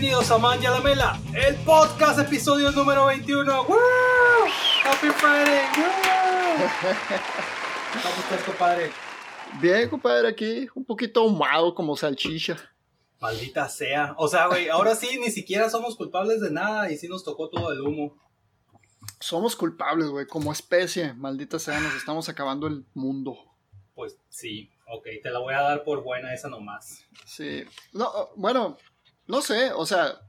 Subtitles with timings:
[0.00, 3.64] Bienvenidos a Manja la Mela, el podcast episodio número 21.
[3.64, 3.76] ¡Woo!
[4.82, 5.66] Happy Friday.
[5.76, 6.68] ¡Woo!
[8.02, 8.90] ¿Cómo estás, compadre?
[9.60, 12.56] Bien, compadre, aquí un poquito ahumado como salchicha.
[13.20, 14.14] Maldita sea.
[14.16, 17.50] O sea, güey, ahora sí ni siquiera somos culpables de nada y sí nos tocó
[17.50, 18.16] todo el humo.
[19.18, 21.12] Somos culpables, güey, como especie.
[21.12, 23.36] Maldita sea, nos estamos acabando el mundo.
[23.94, 27.04] Pues sí, ok, te la voy a dar por buena esa nomás.
[27.26, 27.64] Sí.
[27.92, 28.78] No, bueno,
[29.30, 30.20] no sé, o sea,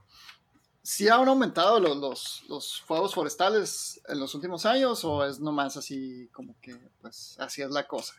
[0.82, 5.78] ¿sí han aumentado los, los, los fuegos forestales en los últimos años o es nomás
[5.78, 8.14] así como que, pues, así es la cosa?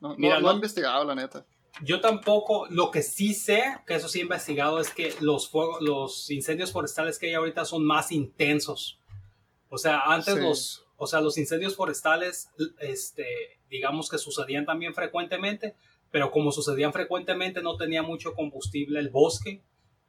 [0.00, 1.44] No, no- Mira, no he investigado, la neta.
[1.82, 5.82] Yo tampoco, lo que sí sé, que eso sí he investigado, es que los fuegos,
[5.82, 8.98] los incendios forestales que hay ahorita son más intensos.
[9.68, 10.40] O sea, antes Sí.
[10.40, 13.26] los, o sea, los incendios forestales, este,
[13.68, 15.76] digamos que sucedían también frecuentemente,
[16.10, 19.62] pero como sucedían frecuentemente no tenía mucho combustible el bosque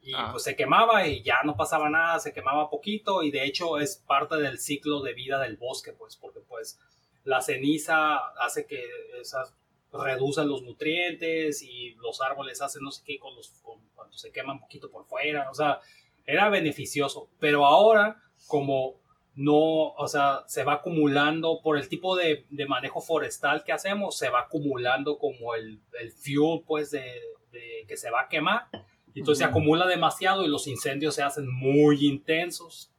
[0.07, 0.29] y Ah.
[0.31, 3.97] pues se quemaba y ya no pasaba nada, se quemaba poquito y de hecho es
[4.07, 6.79] parte del ciclo de vida del bosque, pues, porque pues
[7.23, 8.83] la ceniza hace que
[9.21, 9.53] esas
[9.91, 14.31] reducen los nutrientes y los árboles hacen no sé qué con los con- cuando se
[14.31, 15.79] queman poquito por fuera, o sea,
[16.25, 18.95] era beneficioso, pero ahora como
[19.35, 24.17] no, o sea, se va acumulando por el tipo de, de manejo forestal que hacemos,
[24.17, 27.21] se va acumulando como el, el fuel pues de,
[27.51, 28.67] de que se va a quemar,
[29.13, 29.51] y entonces se Ujú.
[29.59, 32.91] acumula demasiado y los incendios se hacen muy intensos.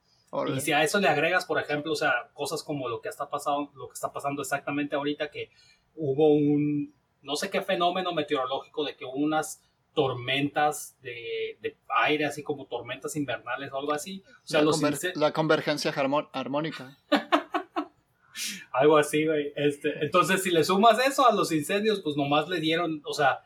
[0.55, 3.31] Y si a eso le agregas, por ejemplo, o sea, cosas como lo que está
[3.31, 5.51] pasando, lo que está pasando exactamente ahorita, que
[5.95, 6.93] hubo un,
[7.23, 9.63] no sé qué fenómeno meteorológico de que hubo unas
[9.95, 14.23] tormentas de, de aire, así como tormentas invernales o algo así.
[14.45, 15.95] O sea, la, los conver- ince- la convergencia
[16.33, 16.99] armónica.
[18.73, 19.53] algo así, güey.
[19.57, 23.41] Este, entonces, si le sumas eso a los incendios, pues nomás le dieron, o sea,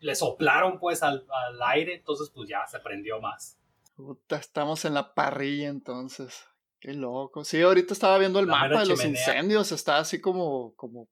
[0.00, 3.58] le soplaron pues al, al aire, entonces pues ya se prendió más.
[3.94, 6.44] Puta, estamos en la parrilla entonces.
[6.80, 7.44] Qué loco.
[7.44, 9.20] Sí, ahorita estaba viendo el La mapa de los chimenea.
[9.20, 9.72] incendios.
[9.72, 11.08] Está así como, como,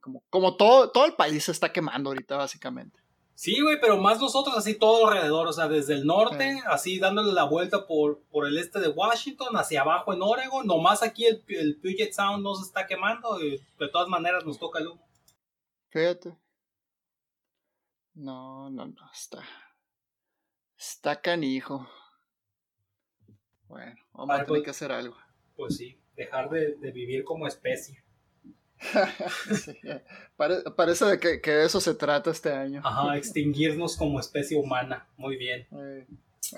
[0.00, 3.00] como, como todo, todo el país se está quemando ahorita, básicamente.
[3.34, 6.60] Sí, güey, pero más nosotros así todo alrededor, o sea, desde el norte, Sí.
[6.68, 11.02] así dándole la vuelta por, por el este de Washington, hacia abajo en Oregon, nomás
[11.02, 14.78] aquí el, el Puget Sound no se está quemando, y de todas maneras nos toca
[14.78, 15.06] el humo.
[15.90, 16.34] Fíjate.
[18.16, 19.42] No, no, no, está.
[20.78, 21.88] Está canijo.
[23.68, 25.16] Bueno, vamos Vale, a tener que hacer algo.
[25.56, 28.02] Pues sí, dejar de, de vivir como especie.
[29.64, 29.78] Sí,
[30.36, 32.82] pare- parece de que, que de eso se trata este año.
[32.84, 35.08] Ajá, extinguirnos como especie humana.
[35.16, 35.66] Muy bien.
[35.72, 36.06] Eh,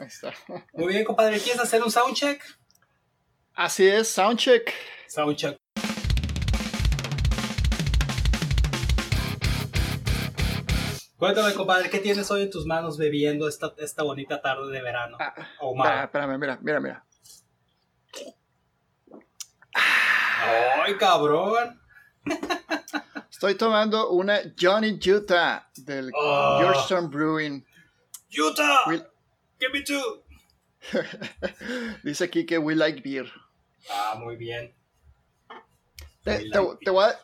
[0.01, 0.33] ahí está.
[0.73, 2.43] Muy bien, compadre, ¿quieres hacer un soundcheck?
[3.55, 4.73] Así es, soundcheck.
[5.09, 5.57] Soundcheck.
[11.19, 15.17] Cuéntame, compadre, ¿qué tienes hoy en tus manos bebiendo esta, esta bonita tarde de verano?
[15.21, 17.05] Ah, espérame, mira, mira, mira.
[19.75, 21.81] ¡Ay, cabrón!
[23.31, 26.59] Estoy tomando una Johnny Utah del Oh.
[26.61, 27.67] Georgetown Brewing.
[28.37, 28.81] ¡Utah!
[28.87, 29.05] We-
[29.59, 30.25] ¡Give me two!
[32.05, 33.27] Dice aquí que we like beer.
[33.91, 34.73] Ah, muy bien.
[36.23, 37.19] Te, te- te voy a,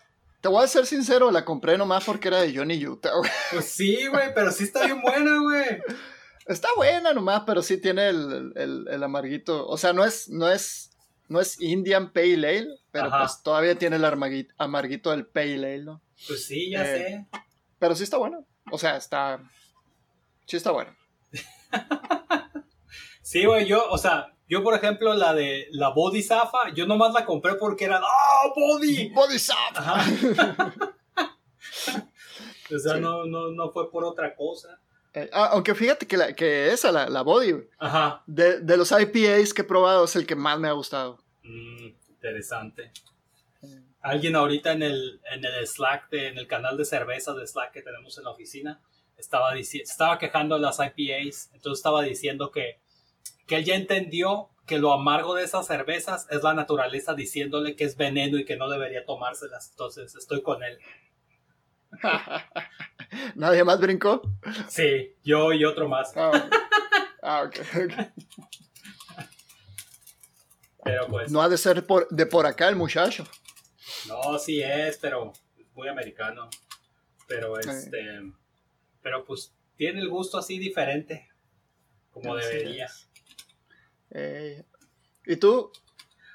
[0.44, 3.12] te voy a ser sincero, la compré nomás porque era de Johnny Utah.
[3.16, 3.30] güey.
[3.50, 5.80] Pues sí, güey, pero sí está bien buena, güey.
[6.44, 9.66] Está buena nomás, pero sí tiene el, el- el amarguito.
[9.66, 10.90] O sea, no es, no es,
[11.28, 13.20] no es Indian Pale Ale, pero Ajá.
[13.20, 16.02] pues todavía tiene el amargui- amarguito del Pale Ale, ¿no?
[16.26, 16.98] Pues sí, ya Eh.
[17.32, 17.40] sé.
[17.78, 18.44] Pero sí está bueno.
[18.70, 19.40] O sea, está.
[20.44, 20.94] Sí está bueno.
[23.22, 27.12] Sí, güey, yo, o sea, yo por ejemplo, la de la Body Zafa, yo nomás
[27.14, 29.08] la compré porque era, ¡ah, Body!
[29.10, 29.56] Body Sap.
[29.76, 30.04] Ajá.
[32.74, 33.00] o sea, Sí.
[33.00, 34.80] no, no, no fue por otra cosa.
[35.12, 38.22] Eh, ah, aunque fíjate que, la, que esa, la, la Body, Ajá.
[38.26, 41.18] de, de los IPAs que he probado, es el que más me ha gustado.
[41.42, 42.90] Mm, interesante.
[44.00, 47.72] Alguien ahorita en el, en el Slack, de- en el canal de cerveza de Slack
[47.72, 48.80] que tenemos en la oficina,
[49.16, 51.50] estaba, estaba quejando de las IPAs.
[51.54, 52.80] Entonces estaba diciendo que,
[53.46, 57.84] que él ya entendió que lo amargo de esas cervezas es la naturaleza diciéndole que
[57.84, 59.70] es veneno y que no debería tomárselas.
[59.70, 60.78] Entonces estoy con él.
[63.34, 64.22] ¿Nadie más brincó?
[64.68, 66.12] Sí, yo y otro más.
[66.16, 66.48] Ah,
[67.22, 67.92] ah, ok, ok.
[70.84, 73.24] Pero pues, No ha de ser por, de por acá el muchacho.
[74.08, 76.48] no, sí es, pero es muy americano.
[77.26, 78.20] Pero este,
[79.02, 81.28] pero pues tiene el gusto así diferente,
[82.10, 82.88] como debería.
[84.14, 84.64] Eh,
[85.26, 85.70] ¿Y tú?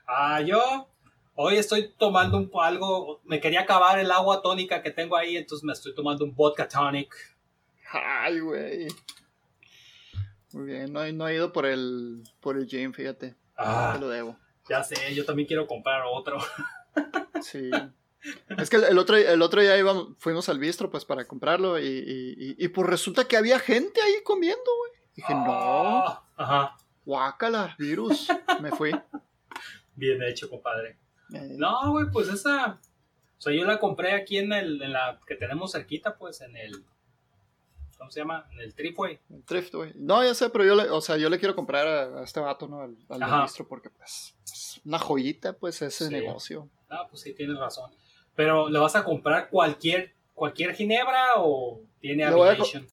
[0.08, 0.90] Ah, yo
[1.36, 5.64] hoy estoy tomando un, algo, me quería acabar el agua tónica que tengo ahí, entonces
[5.64, 7.16] me estoy tomando un vodka tonic.
[7.92, 8.88] Ay, güey.
[10.54, 10.92] Muy bien.
[10.92, 13.36] no, no he ido por el, por el gym, fíjate.
[13.56, 14.38] Ah, Te lo debo.
[14.68, 16.38] ya sé, yo también quiero comprar otro.
[17.42, 17.72] Sí.
[18.58, 21.80] Es que el, el otro, el otro día íbamos, fuimos al bistro pues para comprarlo
[21.80, 24.92] y, y, y- y, pues resulta que había gente ahí comiendo, güey.
[25.16, 26.78] Dije, no, Ah, Ajá,
[27.10, 28.28] guácala, virus.
[28.62, 28.92] Me fui.
[29.96, 30.98] bien hecho, compadre.
[31.34, 32.80] Eh, No, güey, pues esa.
[33.38, 36.56] O sea, yo la compré aquí en el, en la que tenemos cerquita, pues, en
[36.56, 36.84] el.
[37.98, 38.48] ¿Cómo se llama?
[38.52, 39.20] En el Tripway.
[39.30, 39.92] el thrift, güey.
[39.96, 42.40] No, ya sé, pero yo le, o sea, yo le quiero comprar a, a este
[42.40, 42.80] vato, ¿no?
[42.82, 46.14] Al, al bistro porque pues es una joyita, pues, ese Sí.
[46.14, 46.70] negocio.
[46.90, 47.92] Ah, pues sí, tienes razón.
[48.36, 52.88] Pero, ¿le vas a comprar cualquier cualquier ginebra o tiene Aviation?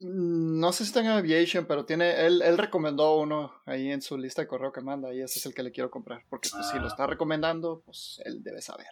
[0.00, 4.16] Mm, No sé si tenga Aviation, pero tiene, él, él recomendó uno ahí en su
[4.18, 6.22] lista de correo que manda y ese es el que le quiero comprar.
[6.28, 8.88] Porque pues, si lo está recomendando, pues él debe saber.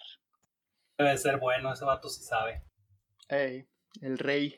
[0.99, 2.63] Debe ser bueno, ese vato sí sabe.
[3.29, 3.67] Ey,
[4.01, 4.57] el rey.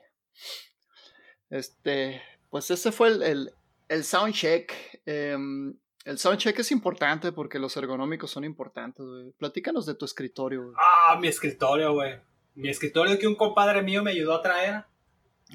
[1.51, 2.21] Este,
[2.51, 3.53] pues ese fue el, el,
[3.89, 4.73] el soundcheck.
[5.07, 9.31] Em, el soundcheck es importante porque los ergonómicos son importantes, güey.
[9.33, 10.75] Platícanos de tu escritorio, güey.
[10.79, 12.21] Ah, mi escritorio, güey.
[12.55, 14.85] Mi escritorio que un compadre mío me ayudó a traer.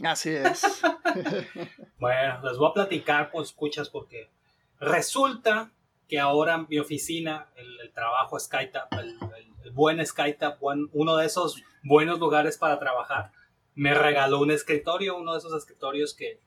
[0.04, 0.64] Así es.
[2.00, 4.30] Bueno, les voy a platicar, pues escuchas, porque
[4.80, 5.70] resulta
[6.08, 11.16] que ahora mi oficina, el, el trabajo SkyTap, el, el- el buen SkyTap, buen- uno
[11.18, 13.32] de esos buenos lugares para trabajar,
[13.76, 16.40] me regaló un escritorio, uno de esos escritorios que,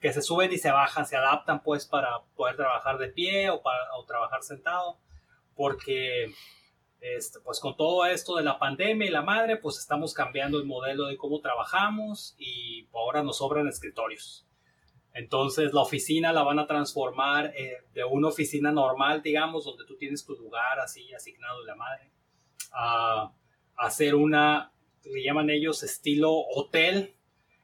[0.00, 3.60] que se suben y se bajan, se adaptan pues para poder trabajar de pie o,
[3.62, 4.96] para, o trabajar sentado,
[5.56, 6.32] porque
[7.02, 10.64] este, pues con todo esto de la pandemia y la madre, pues estamos cambiando el
[10.64, 14.46] modelo de cómo trabajamos y ahora nos sobran escritorios.
[15.12, 19.96] Entonces la oficina la van a transformar eh, de una oficina normal, digamos, donde tú
[19.96, 22.10] tienes tu lugar así asignado de la madre,
[22.72, 23.32] a,
[23.76, 24.72] hacer una,
[25.04, 27.16] le llaman ellos estilo hotel,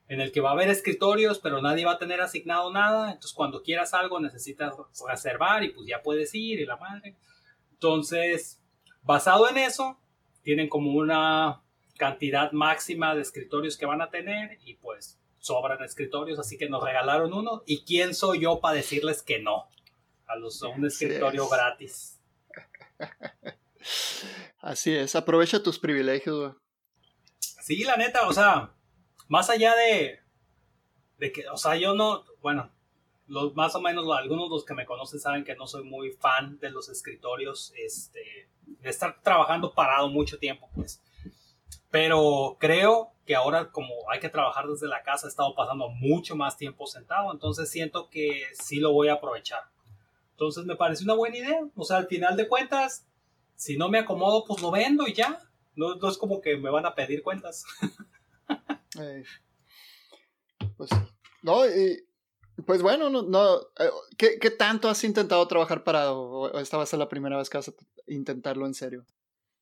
[0.08, 3.12] en el que va a haber escritorios, pero nadie va a tener asignado nada.
[3.12, 4.74] Entonces cuando quieras algo necesitas
[5.06, 7.14] reservar y pues ya puedes ir y la madre.
[7.72, 8.57] Entonces,
[9.08, 9.98] basado en eso,
[10.42, 11.62] tienen como una
[11.96, 16.84] cantidad máxima de escritorios que van a tener y pues sobran escritorios, así que nos
[16.84, 17.62] regalaron uno.
[17.64, 19.66] ¿Y quién soy yo para decirles que no?
[20.26, 21.50] A los a un escritorio es.
[21.50, 22.20] gratis.
[24.60, 25.16] Así es.
[25.16, 26.52] Aprovecha tus privilegios, güey.
[27.40, 28.74] Sí, la neta, o sea,
[29.26, 30.20] más allá de,
[31.16, 32.70] de que, o sea, yo no, bueno,
[33.28, 36.12] los, más o menos algunos de los que me conocen saben que no soy muy
[36.12, 41.02] fan de los escritorios, este, de estar trabajando parado mucho tiempo, pues.
[41.90, 46.36] Pero creo que ahora como hay que trabajar desde la casa, he estado pasando mucho
[46.36, 49.62] más tiempo sentado, entonces siento que sí lo voy a aprovechar.
[50.32, 53.06] Entonces me parece una buena idea, o sea, al final de cuentas,
[53.56, 55.42] si no me acomodo, pues lo vendo y ya.
[55.74, 57.64] No, es como que me van a pedir cuentas.
[58.98, 59.22] Eh,
[60.78, 60.88] pues,
[61.42, 62.07] no, y,
[62.66, 66.20] bueno, no, no, eh, ¿qué, qué tanto has intentado trabajar parado?
[66.20, 67.72] ¿O esta va a ser la primera vez que vas a
[68.06, 69.04] intentarlo en serio?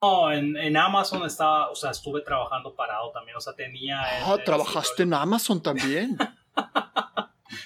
[0.02, 4.00] No, en, en Amazon estaba, o sea, estuve trabajando parado también, o sea, tenía...
[4.02, 6.16] Ah, el trabajaste en Amazon también.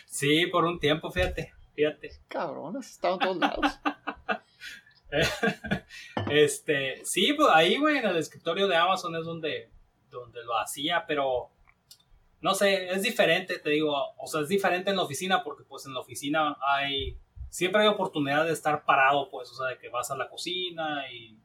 [0.06, 2.10] Sí, por un tiempo, fíjate, fíjate.
[2.28, 3.80] Cabrón, has estado en todos lados.
[6.30, 9.70] Este, sí, pues ahí, güey, en el escritorio de Amazon es donde,
[10.10, 11.50] donde lo hacía, pero
[12.40, 15.84] no sé, es diferente, te digo, o sea, es diferente en la oficina porque pues
[15.86, 17.18] en la oficina hay,
[17.50, 21.04] siempre hay oportunidad de estar parado, pues, o sea, de que vas a la cocina
[21.12, 21.38] y,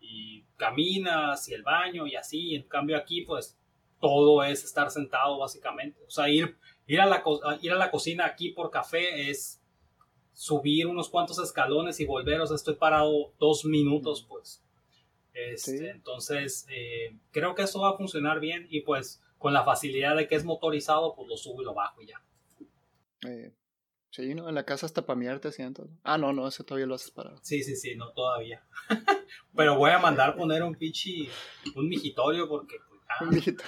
[0.00, 3.58] y caminas y el baño y así, en cambio aquí pues
[4.00, 7.22] todo es estar sentado básicamente, o sea, ir, ir, a, la,
[7.62, 9.62] ir a la cocina aquí por café es
[10.34, 14.60] subir unos cuantos escalones y volver, o sea, estoy parado dos minutos, pues.
[15.32, 15.86] Este, Sí.
[15.86, 20.26] Entonces, eh, creo que eso va a funcionar bien y pues con la facilidad de
[20.26, 22.22] que es motorizado, pues lo subo y lo bajo y ya.
[23.28, 23.52] Eh,
[24.08, 24.48] sí, ¿no?
[24.48, 25.84] En la casa hasta para te sientas.
[25.84, 25.98] ¿no?
[26.02, 27.36] Ah, no, no, ese todavía lo haces parado.
[27.42, 28.64] Sí, sí, sí, no todavía.
[29.54, 31.28] Pero voy a mandar poner un pichi,
[31.76, 33.64] un mijitorio porque pues, ah, Mijito.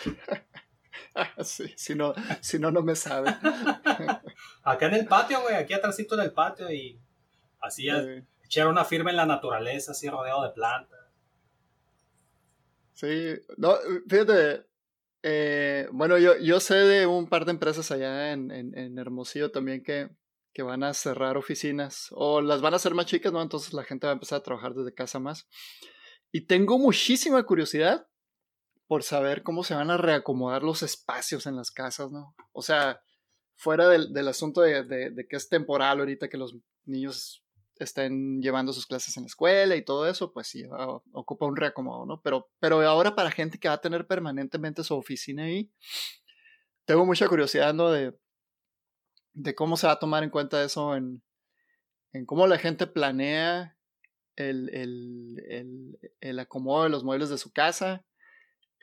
[1.45, 3.28] sí, si no, si no, no me sabe.
[4.62, 6.99] acá en el patio, güey, aquí atrásito en el patio y
[7.61, 11.00] así Eh, echar una firma en la naturaleza, así rodeado de plantas.
[12.95, 13.75] Sí, no,
[14.09, 14.64] fíjate,
[15.28, 19.50] eh, bueno, yo, yo sé de un par de empresas allá en, en, en Hermosillo
[19.50, 20.09] también que,
[20.54, 23.42] que van a cerrar oficinas o las van a hacer más chicas, ¿no?
[23.42, 25.49] Entonces la gente va a empezar a trabajar desde casa más.
[26.30, 28.06] Y tengo muchísima curiosidad
[28.87, 32.37] por saber cómo se van a reacomodar los espacios en las casas, ¿no?
[32.52, 33.00] O sea,
[33.56, 37.42] fuera del, del asunto de, de- de que es temporal ahorita que los niños
[37.78, 41.56] estén llevando sus clases en la escuela y todo eso, pues sí, va- ocupa un
[41.56, 42.21] reacomodo, ¿no?
[42.23, 45.71] Pero, pero ahora para gente que va a tener permanentemente su oficina ahí,
[46.85, 47.90] tengo mucha curiosidad, ¿no?
[47.90, 48.16] De,
[49.35, 51.23] de cómo se va a tomar en cuenta eso en,
[52.12, 53.76] en cómo la gente planea
[54.37, 58.04] el, el, el, el acomodo de los muebles de su casa,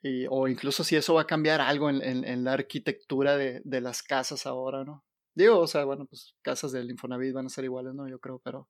[0.02, 3.82] y, o incluso si eso va a cambiar algo en, en, la arquitectura de, de,
[3.82, 5.06] las casas ahora, ¿no?
[5.34, 8.08] Digo, o sea, bueno, pues casas del Infonavit van a ser iguales, ¿no?
[8.10, 8.68] Yo creo, pero,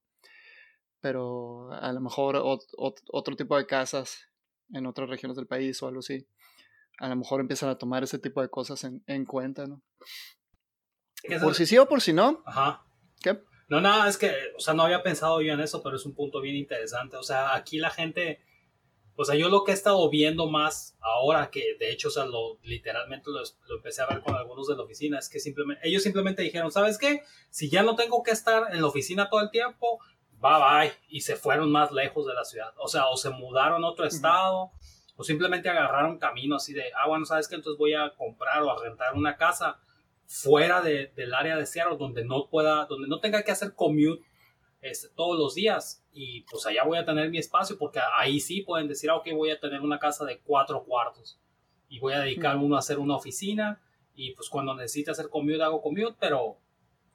[1.03, 4.29] pero a lo mejor otro tipo de casas
[4.73, 6.25] en otras regiones del país o algo así,
[6.97, 9.81] a lo mejor empiezan a tomar ese tipo de cosas en, en cuenta, ¿no?
[11.41, 12.41] Por si sí o por si no.
[12.45, 12.85] Ajá.
[13.21, 13.37] ¿Qué?
[13.67, 16.15] No, nada, es que, o sea, no había pensado yo en eso, pero es un
[16.15, 17.17] punto bien interesante.
[17.17, 18.39] O sea, aquí la gente,
[19.17, 22.25] o sea, yo lo que he estado viendo más ahora, que de hecho, o sea,
[22.25, 25.85] lo, literalmente lo, lo, empecé a ver con algunos de la oficina, es que simplemente,
[25.85, 27.23] ellos simplemente dijeron, ¿sabes qué?
[27.49, 29.99] Si ya no tengo que estar en la oficina todo el tiempo,
[30.43, 32.73] bye bye, y se fueron más lejos de la ciudad.
[32.77, 34.71] O sea, o se mudaron a otro estado,
[35.15, 37.55] o simplemente agarraron camino así de, ah, bueno, ¿sabes qué?
[37.55, 39.79] Entonces voy a comprar o a rentar una casa
[40.25, 44.21] fuera de, del área de Seattle donde no pueda, donde no tenga que hacer commute
[44.81, 48.61] este, todos los días y pues allá voy a tener mi espacio porque ahí sí
[48.61, 51.39] pueden decir, ah, ok, voy a tener una casa de cuatro cuartos
[51.87, 53.81] y voy a dedicar uno a hacer una oficina
[54.13, 56.57] y pues cuando necesite hacer commute hago commute, pero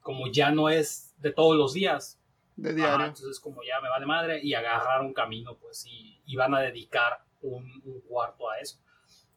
[0.00, 2.17] como ya no es de todos los días.
[2.58, 3.06] De diario.
[3.06, 6.52] entonces como ya me va de madre y agarrar un camino pues y, y van
[6.56, 8.78] a dedicar un, un cuarto a eso.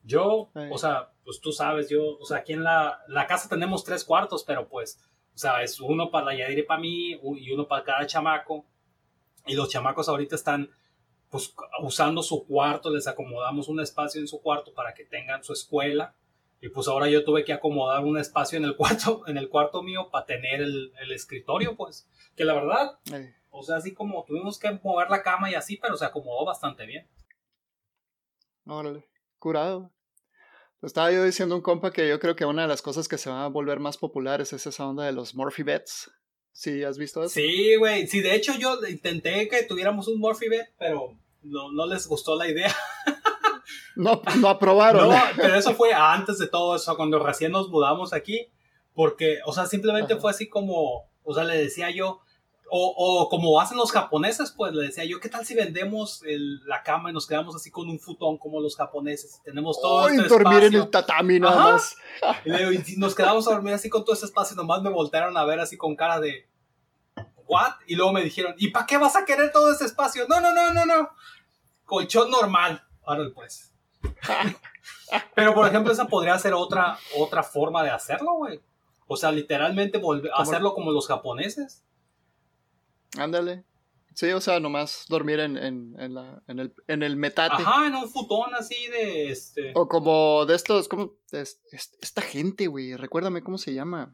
[0.04, 3.84] Yo, o sea, pues tú sabes, yo, o sea, aquí en la, la, casa tenemos
[3.84, 5.00] tres cuartos, pero pues,
[5.36, 8.66] o sea, es uno para la Yadir y para mí y uno para cada chamaco.
[9.46, 10.72] Y los chamacos ahorita están,
[11.30, 15.54] pues, usando su cuarto, les acomodamos un espacio en su cuarto para que tengan su
[15.54, 16.16] escuela.
[16.62, 19.82] Y pues ahora yo tuve que acomodar un espacio en el cuarto, en el cuarto
[19.82, 23.00] mío para tener el, el escritorio, pues, que la verdad,
[23.50, 26.86] o sea, así como tuvimos que mover la cama y así, pero se acomodó bastante
[26.86, 27.08] bien.
[28.66, 29.92] Órale curado.
[30.82, 33.30] Estaba yo diciendo un compa que yo creo que una de las cosas que se
[33.30, 36.10] van a volver más populares es esa onda de los Morphy Bets.
[36.54, 37.34] ¿Sí has visto eso?
[37.34, 38.08] Sí, güey.
[38.08, 42.36] Sí, de hecho yo intenté que tuviéramos un Morphy Bet, pero no, no les gustó
[42.36, 42.74] la idea.
[43.96, 45.10] no, no aprobaron.
[45.10, 48.48] No, pero eso fue antes de todo eso, cuando recién nos mudamos aquí.
[48.94, 52.20] Porque, o sea, simplemente fue así como, o sea, le decía yo,
[52.74, 56.66] o, o, como hacen los japoneses, pues le decía yo, ¿qué tal si vendemos el,
[56.66, 59.42] la cama y nos quedamos así con un futón como los japoneses?
[59.44, 61.98] Tenemos todo este dormir en el tatami nada más.
[62.46, 65.60] Y, nos quedamos a dormir así con todo ese espacio, nomás me voltearon a ver
[65.60, 66.48] así con cara de,
[67.46, 67.74] ¿what?
[67.88, 70.26] Y luego me dijeron, ¿y para qué vas a querer todo ese espacio?
[70.30, 71.10] No, no, no, no, no.
[71.84, 72.82] Colchón normal.
[73.04, 73.71] Ahora pues.
[75.36, 78.60] Pero por ejemplo, esa podría ser otra, otra forma de hacerlo, güey.
[79.08, 81.84] O sea, literalmente volver, hacerlo como los japoneses.
[83.18, 83.66] Ándale.
[84.14, 87.62] Sí, o sea, nomás dormir en, en, en, la, en, el, en el metate.
[87.62, 89.72] Ajá, en un futón así de este.
[89.76, 91.14] O como de estos, como.
[91.32, 92.96] De esta gente, güey.
[92.96, 94.14] Recuérdame cómo se llama.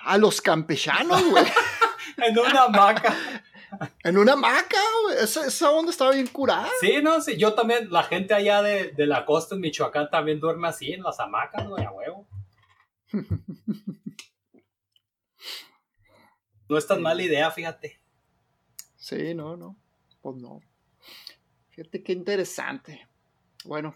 [0.00, 1.44] Ah, los campechanos, güey.
[2.16, 3.14] en una hamaca.
[4.02, 4.78] En una hamaca.
[5.20, 6.68] Esa, esa, onda estaba bien curada.
[6.80, 7.36] Sí, no, sí.
[7.36, 11.02] Yo también, la gente allá de, de la costa en Michoacán también duerme así en
[11.02, 12.26] las hamacas, güey, a huevo.
[16.68, 18.00] no es tan mala idea, fíjate.
[18.96, 19.76] Sí, no, no.
[20.22, 20.60] Pues no.
[21.70, 23.06] Fíjate qué interesante.
[23.64, 23.94] Bueno,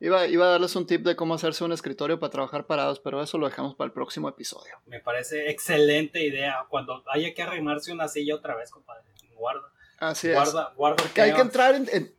[0.00, 3.22] iba, iba a darles un tip de cómo hacerse un escritorio para trabajar parados, pero
[3.22, 4.74] eso lo dejamos para el próximo episodio.
[4.86, 6.66] Me parece excelente idea.
[6.68, 9.04] Cuando haya que arreglarse una silla otra vez, compadre.
[9.36, 9.72] Guarda.
[9.98, 10.76] Así guarda, es.
[10.76, 12.14] Guarda Porque hay que entrar en,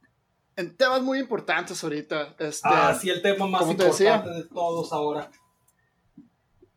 [0.56, 2.36] en, temas muy importantes ahorita.
[2.40, 5.30] Este, ah, sí, el tema más importante de todos ahora.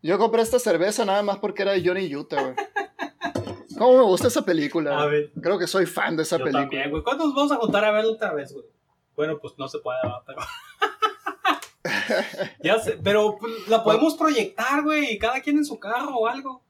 [0.03, 2.55] Yo compré esta cerveza nada más porque era de Johnny Utah, güey.
[3.77, 5.01] ¿Cómo me gusta esa película?
[5.01, 5.33] A ver.
[5.41, 6.65] Creo que soy fan de esa Yo película.
[6.65, 7.03] También, güey.
[7.03, 8.65] ¿Cuándo nos vamos a juntar a verla otra vez, güey?
[9.19, 10.39] Bueno, pues no se puede, pero.
[12.63, 15.19] ya sé, pero pues, la podemos proyectar, güey.
[15.19, 16.63] Cada quien en su carro o algo.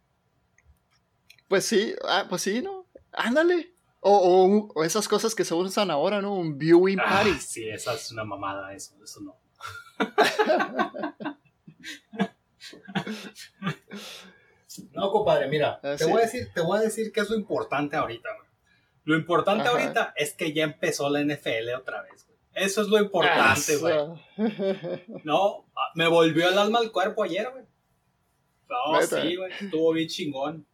[1.46, 2.86] Pues sí, ah, pues sí, ¿no?
[3.12, 3.74] Ándale.
[4.00, 6.32] O, o, esas cosas que se usan ahora, ¿no?
[6.36, 7.34] Un viewing ah, party.
[7.34, 9.36] sí, esa es una mamada, eso, eso no.
[14.92, 17.36] No, compadre, mira, ah, te, voy a decir, te voy a decir que es lo
[17.36, 18.48] importante ahorita, güey.
[19.04, 22.27] Lo importante ahorita es que ya empezó la NFL otra vez.
[22.58, 23.94] Eso es lo importante, güey.
[25.24, 27.64] No, me volvió el alma al cuerpo ayer, güey.
[28.68, 29.52] No, sí, güey.
[29.60, 30.66] Estuvo bien chingón.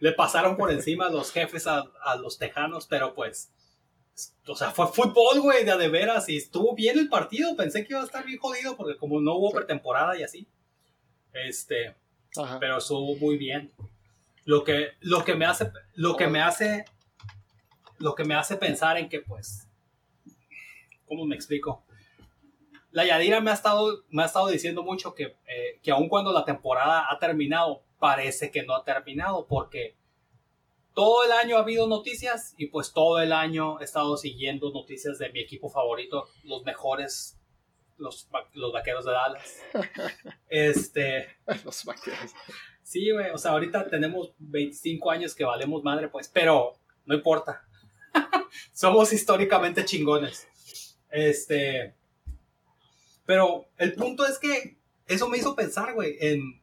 [0.00, 3.50] Le pasaron por encima los jefes a, a, los tejanos, pero pues.
[4.46, 6.28] O sea, fue fútbol, güey, de, de veras.
[6.28, 7.56] Y estuvo bien el partido.
[7.56, 10.46] Pensé que iba a estar bien jodido porque como no hubo pretemporada y así.
[11.32, 11.94] Este.
[12.60, 13.72] Pero estuvo muy bien.
[14.44, 16.84] Lo que, lo que me hace, lo que me hace,
[17.98, 19.66] lo que me hace pensar en que, pues,
[21.06, 21.84] ¿cómo me explico?
[22.90, 26.32] La Yadira me ha estado, me ha estado diciendo mucho que, eh, que aun cuando
[26.32, 29.96] la temporada ha terminado, parece que no ha terminado porque
[30.94, 35.18] todo el año ha habido noticias y pues todo el año he estado siguiendo noticias
[35.18, 37.36] de mi equipo favorito, los mejores,
[37.98, 39.62] los, los vaqueros de Dallas.
[40.48, 41.36] Este.
[41.64, 42.32] los vaqueros.
[42.82, 46.74] Sí, güey, o sea, ahorita tenemos 25 años que valemos madre, pues, pero
[47.06, 47.64] no importa.
[48.72, 50.46] Somos históricamente chingones.
[51.14, 51.94] Este.
[53.24, 56.60] Pero el punto es que eso me hizo pensar, güey, en,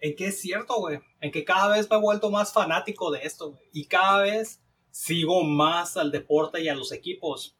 [0.00, 1.00] en que es cierto, güey.
[1.20, 3.62] En que cada vez me he vuelto más fanático de esto, güey.
[3.72, 7.54] Y cada vez sigo más al deporte y a los equipos.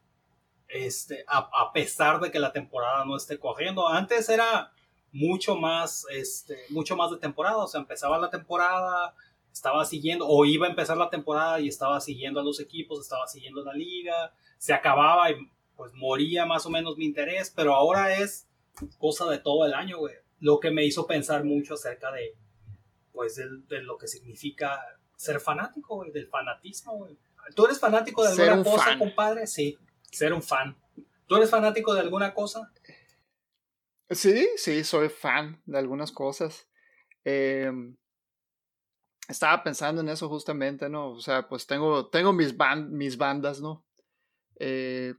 [0.67, 3.87] Este, a, pesar de que la temporada no esté corriendo.
[3.87, 4.71] Antes era
[5.11, 7.57] mucho más, este, mucho más de temporada.
[7.57, 9.13] O sea, empezaba la temporada,
[9.53, 13.27] estaba siguiendo, o iba a empezar la temporada y estaba siguiendo a los equipos, estaba
[13.27, 14.33] siguiendo la liga.
[14.57, 15.35] Se acababa y
[15.77, 18.47] pues moría más o menos mi interés, pero ahora es
[18.97, 20.15] cosa de todo el año, güey.
[20.39, 22.35] Lo que me hizo pensar mucho acerca de,
[23.13, 24.79] pues, de, lo que significa
[25.15, 27.17] ser fanático, güey, del fanatismo, güey.
[27.55, 29.47] ¿Tú eres fanático de alguna cosa, compadre?
[29.47, 29.77] Sí,
[30.11, 30.75] ser un fan.
[31.27, 32.71] ¿Tú eres fanático de alguna cosa?
[34.09, 36.67] Sí, sí, soy fan de algunas cosas.
[37.23, 37.95] Em,
[39.27, 41.11] estaba pensando en eso justamente, ¿no?
[41.11, 42.55] O sea, pues tengo, tengo mis,
[42.89, 43.85] mis bandas, ¿no?
[44.59, 45.13] Eh,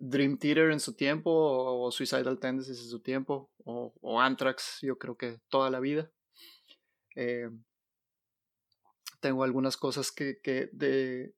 [0.00, 5.16] Dream Theater en su tiempo, o Suicidal Tendencies en su tiempo, o, Anthrax, yo creo
[5.16, 6.10] que toda la vida.
[7.14, 7.50] Eh,
[9.20, 11.34] tengo algunas cosas que, que de,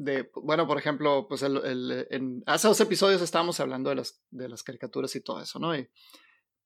[0.00, 4.48] de, bueno, por ejemplo, pues el, en, hace dos episodios estábamos hablando de las, de
[4.48, 5.76] las caricaturas y todo eso, ¿no?
[5.76, 5.88] Y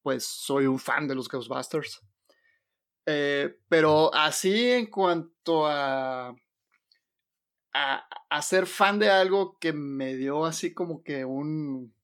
[0.03, 2.01] pues soy un fan de los Ghostbusters.
[3.07, 6.35] Eh, pero así en cuanto a
[7.75, 11.95] a, ser fan de algo que me dio así como que un,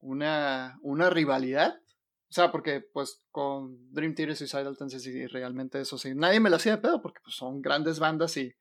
[0.00, 1.80] una, una rivalidad.
[2.28, 6.40] O sea, porque pues con Dream Theater y Suicidal Tendencies y realmente eso sí, nadie
[6.40, 8.52] me lo hacía de pedo porque pues, son grandes bandas y,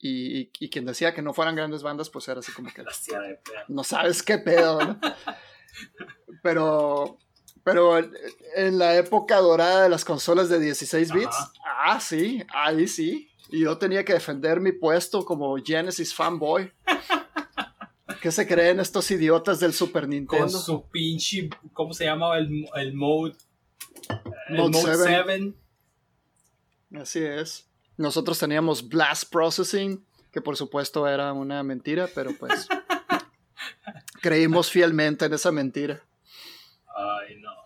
[0.00, 2.82] y, y, quien decía que no fueran grandes bandas pues era así como que
[3.68, 5.00] no sabes qué pedo, ¿no?
[6.42, 7.18] pero
[7.62, 7.98] pero
[8.56, 13.27] en la época dorada de las consolas de 16 bits, ah, sí, ahí sí.
[13.48, 16.70] Y yo tenía que defender mi puesto como Genesis fanboy.
[18.20, 20.50] ¿Qué se creen estos idiotas del Super Nintendo?
[20.50, 23.36] Con su pinche, ¿cómo se llamaba el, el mode?
[24.48, 25.54] El mode 7.
[27.00, 27.68] Así es.
[27.96, 32.68] Nosotros teníamos Blast Processing, que por supuesto era una mentira, pero pues
[34.20, 36.02] creímos fielmente en esa mentira.
[36.96, 37.57] Ay, no.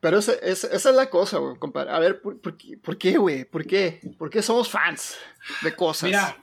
[0.00, 1.90] Pero esa, es la cosa, güey, compadre.
[1.90, 3.44] A ver, ¿por, qué, güey?
[3.44, 4.00] ¿Por qué?
[4.18, 5.18] ¿Por qué somos fans
[5.62, 6.08] de cosas?
[6.08, 6.36] Mira,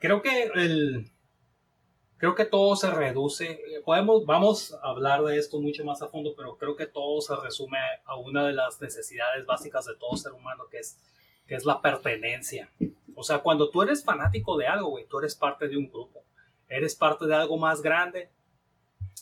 [0.00, 1.10] creo que el...
[2.16, 3.60] Creo que todo se reduce.
[3.84, 7.34] Podemos, vamos a hablar de esto mucho más a fondo, pero creo que todo se
[7.34, 10.96] resume a una de las necesidades básicas de todo ser humano, que es,
[11.48, 12.70] que es la pertenencia.
[13.16, 16.22] O sea, cuando tú eres fanático de algo, güey, tú eres parte de un grupo.
[16.68, 18.30] Eres parte de algo más grande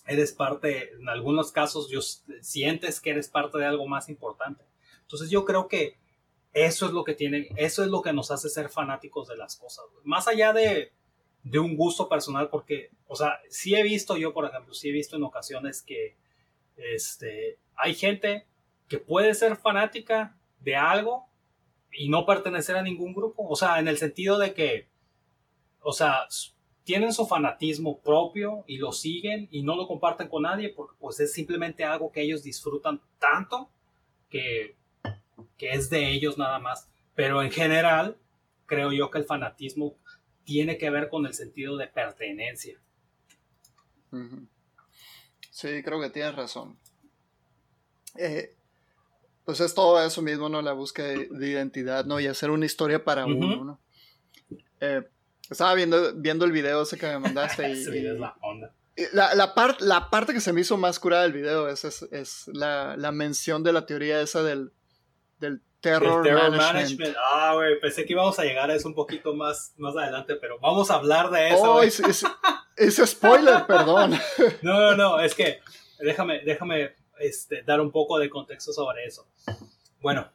[0.06, 2.00] eres parte, en algunos casos, yo,
[2.40, 4.64] sientes que eres parte de algo más importante.
[5.02, 5.98] Entonces yo creo que
[6.52, 9.56] eso es lo que tiene, eso es lo que nos hace ser fanáticos de las
[9.56, 9.84] cosas.
[10.04, 10.92] Más allá de,
[11.42, 14.92] de un gusto personal, porque, o sea, sí he visto, yo por ejemplo, sí he
[14.92, 16.16] visto en ocasiones que
[16.76, 18.46] este, hay gente
[18.88, 21.26] que puede ser fanática de algo
[21.92, 23.46] y no pertenecer a ningún grupo.
[23.48, 24.88] O sea, en el sentido de que,
[25.80, 26.26] o sea,
[26.90, 31.20] tienen su fanatismo propio y lo siguen y no lo comparten con nadie porque pues
[31.20, 33.70] es simplemente algo que ellos disfrutan tanto
[34.28, 34.74] que,
[35.56, 36.88] que es de ellos nada más.
[37.14, 38.16] Pero en general,
[38.66, 39.94] creo yo que el fanatismo
[40.42, 42.76] tiene que ver con el sentido de pertenencia.
[45.52, 46.76] Sí, creo que tienes razón.
[48.16, 48.52] Eh,
[49.44, 50.60] pues es todo eso mismo, ¿no?
[50.60, 52.18] La búsqueda de identidad, ¿no?
[52.18, 53.80] Y hacer una historia para uno, ¿no?
[54.80, 55.08] Eh,
[55.50, 57.72] estaba viendo, viendo el video ese que me mandaste y...
[58.06, 58.72] es la onda.
[59.12, 62.96] La, la, la, parte que se me hizo más curada del video es, es, la,
[62.98, 64.72] la, mención de la teoría esa del,
[65.38, 67.16] del terror, management.
[67.32, 70.58] Ah, güey, pensé que íbamos a llegar a eso un poquito más, más adelante, pero
[70.58, 71.62] vamos a hablar de eso.
[71.62, 72.02] Oh, es,
[72.76, 74.18] es, spoiler, perdón.
[74.62, 75.60] No, no, no, es que
[75.98, 79.26] déjame, déjame este, dar un poco de contexto sobre eso.
[80.00, 80.30] Bueno,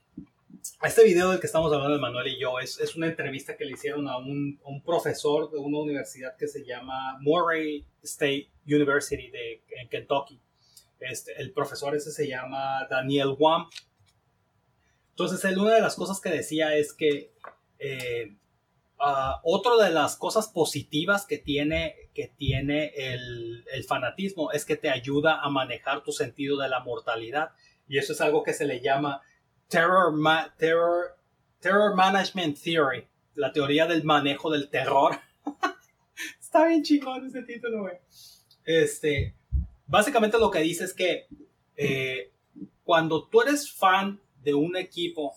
[0.84, 3.74] este video del que estamos hablando, Manuel y yo, es, es una entrevista que le
[3.74, 9.64] hicieron a un, un, profesor de una universidad que se llama Murray State University de,
[9.82, 10.40] en Kentucky.
[11.00, 13.68] Este, el profesor ese se llama Daniel Wam.
[15.12, 17.32] Entonces, él, una de las cosas que decía es que
[17.80, 18.36] eh,
[19.00, 24.78] uh, otra de las cosas positivas que tiene, que tiene el, el fanatismo es que
[24.78, 27.52] te ayuda a manejar tu sentido de la mortalidad.
[27.88, 29.22] Y eso es algo que se le llama
[29.68, 30.14] Terror,
[30.58, 31.18] terror,
[31.60, 35.20] terror Management Theory, la teoría del manejo del terror.
[36.40, 37.98] Está bien chingón ese título, güey.
[38.64, 39.36] Este,
[39.88, 41.28] básicamente lo que dice es que
[41.76, 42.32] eh,
[42.84, 45.34] cuando tú eres fan de un equipo,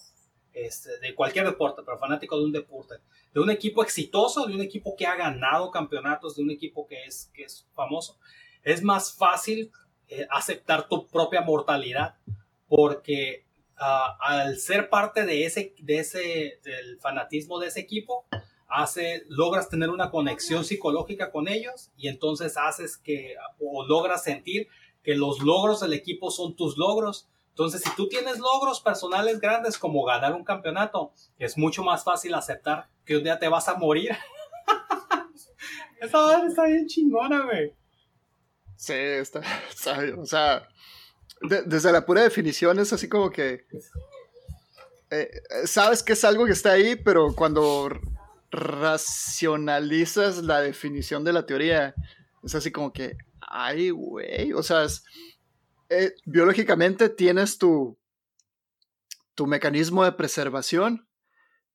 [0.52, 2.96] este, de cualquier deporte, pero fanático de un deporte,
[3.32, 7.04] de un equipo exitoso, de un equipo que ha ganado campeonatos, de un equipo que
[7.04, 8.18] es, que es famoso,
[8.62, 9.72] es más fácil
[10.08, 12.16] eh, aceptar tu propia mortalidad
[12.66, 13.47] porque
[13.80, 18.26] ah, al ser parte de ese, de ese, del fanatismo de ese equipo,
[18.68, 24.68] hace, logras tener una conexión psicológica con ellos y entonces haces que, o logras sentir
[25.02, 27.28] que los logros del equipo son tus logros.
[27.50, 32.34] Entonces, si tú tienes logros personales grandes como ganar un campeonato, es mucho más fácil
[32.34, 34.10] aceptar que un día te vas a morir.
[36.00, 37.74] Esa está bien chingona, güey.
[38.76, 40.68] Sí, está, está o sea,
[41.40, 43.66] desde la pura definición es así como que
[45.10, 45.30] eh,
[45.64, 47.88] sabes que es algo que está ahí, pero cuando
[48.50, 51.94] racionalizas la definición de la teoría,
[52.42, 54.86] es así como que, ay, güey, o sea,
[55.88, 57.98] eh, biológicamente tienes tu,
[59.34, 61.08] tu mecanismo de preservación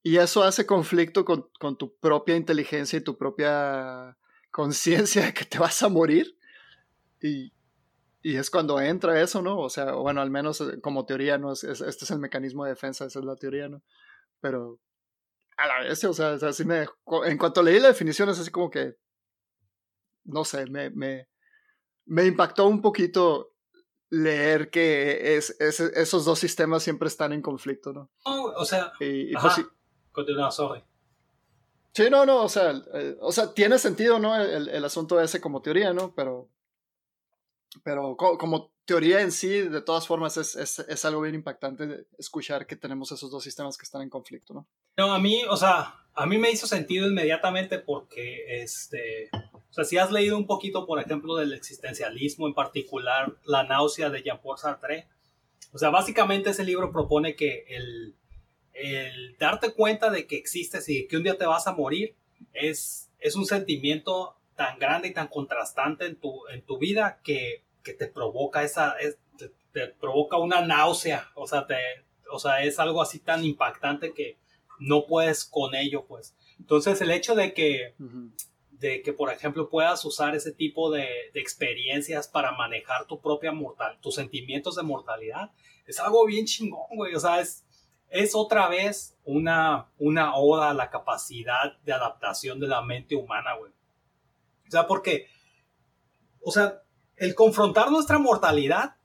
[0.04, 4.18] y eso hace conflicto con, con tu propia inteligencia y tu propia
[4.52, 6.38] conciencia de que te vas a morir.
[7.22, 7.54] Y,
[8.24, 9.60] y, es cuando entra eso, ¿no?
[9.60, 11.52] O sea, bueno, al menos eh, como teoría, ¿no?
[11.52, 13.84] Es, este es el mecanismo de defensa, esa es la teoría, ¿no?
[14.40, 14.80] Pero
[15.58, 16.88] a la vez, o sea, así me,
[17.26, 18.96] en cuanto leí la definición es así como que,
[20.24, 21.28] no sé, me, me,
[22.06, 23.54] me impactó un poquito
[24.10, 28.12] leer que es, es, esos dos sistemas siempre están en conflicto, ¿no?
[28.24, 29.62] o sea, y, pues
[30.12, 30.84] continúa, sorry.
[31.94, 34.36] Sí, no, no, o sea, eh, o sea, tiene sentido, ¿no?
[34.36, 36.14] El, el, asunto ese como teoría, ¿no?
[36.16, 36.50] Pero,
[37.84, 42.68] pero como teoría en sí, de todas formas, es, es, es, algo bien impactante escuchar
[42.68, 44.68] que tenemos esos dos sistemas que están en conflicto, ¿no?
[44.98, 49.84] No, a mí, o sea, a mí me hizo sentido inmediatamente porque, este, o sea,
[49.86, 54.58] si has leído un poquito, por ejemplo, del existencialismo, en particular La náusea de Jean-Paul
[54.58, 55.08] Sartre,
[55.72, 58.16] o sea, básicamente ese libro propone que el,
[58.74, 62.16] el darte cuenta de que existes y que un día te vas a morir
[62.54, 67.64] es, es un sentimiento tan grande y tan contrastante en tu, en tu vida que,
[67.84, 68.96] que te provoca esa,
[69.72, 71.78] te, provoca una náusea, o sea, te,
[72.32, 74.38] o sea, es algo así tan impactante que
[74.80, 76.36] no puedes con ello, pues.
[76.60, 77.96] Entonces, el hecho de que,
[78.72, 83.52] de que por ejemplo, puedas usar ese tipo de, de, experiencias para manejar tu propia
[83.52, 85.52] mortal, tus sentimientos de mortalidad,
[85.86, 87.66] es algo bien chingón, güey, o sea, es,
[88.10, 93.56] es otra vez una, una oda a la capacidad de adaptación de la mente humana,
[93.56, 93.72] güey.
[94.74, 95.28] O sea, porque,
[96.42, 96.82] o sea,
[97.16, 98.96] el confrontar nuestra mortalidad,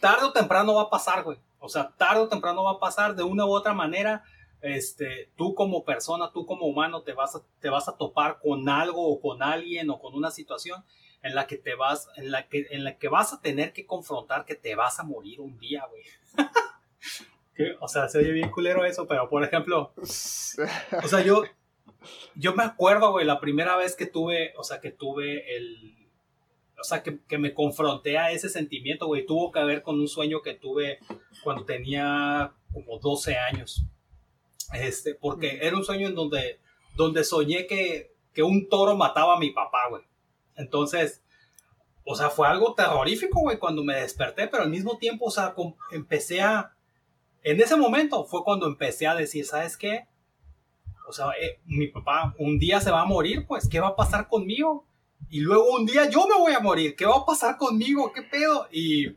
[0.00, 1.38] tarde o temprano va a pasar, güey.
[1.58, 4.24] O sea, tarde o temprano va a pasar de una u otra manera.
[4.62, 8.66] Este, tú como persona, tú como humano, te vas, a, te vas a topar con
[8.70, 10.82] algo o con alguien o con una situación
[11.22, 13.84] en la que te vas, en la que, en la que vas a tener que
[13.84, 16.02] confrontar que te vas a morir un día, güey.
[17.80, 21.44] O sea, se oye bien culero eso, pero por ejemplo, o sea, yo,
[22.34, 26.08] yo me acuerdo, güey, la primera vez que tuve, o sea, que tuve el,
[26.80, 30.08] o sea, que, que me confronté a ese sentimiento, güey, tuvo que ver con un
[30.08, 30.98] sueño que tuve
[31.44, 33.84] cuando tenía como 12 años.
[34.72, 36.58] Este, porque era un sueño en donde,
[36.96, 40.02] donde soñé que, que un toro mataba a mi papá, güey.
[40.56, 41.22] Entonces,
[42.04, 45.54] o sea, fue algo terrorífico, güey, cuando me desperté, pero al mismo tiempo, o sea,
[45.92, 46.74] empecé a,
[47.42, 50.06] en ese momento fue cuando empecé a decir, ¿sabes qué?
[51.06, 53.96] O sea, eh, mi papá un día se va a morir, pues, ¿qué va a
[53.96, 54.86] pasar conmigo?
[55.30, 58.12] Y luego un día yo me voy a morir, ¿qué va a pasar conmigo?
[58.12, 58.68] ¿Qué pedo?
[58.70, 59.16] Y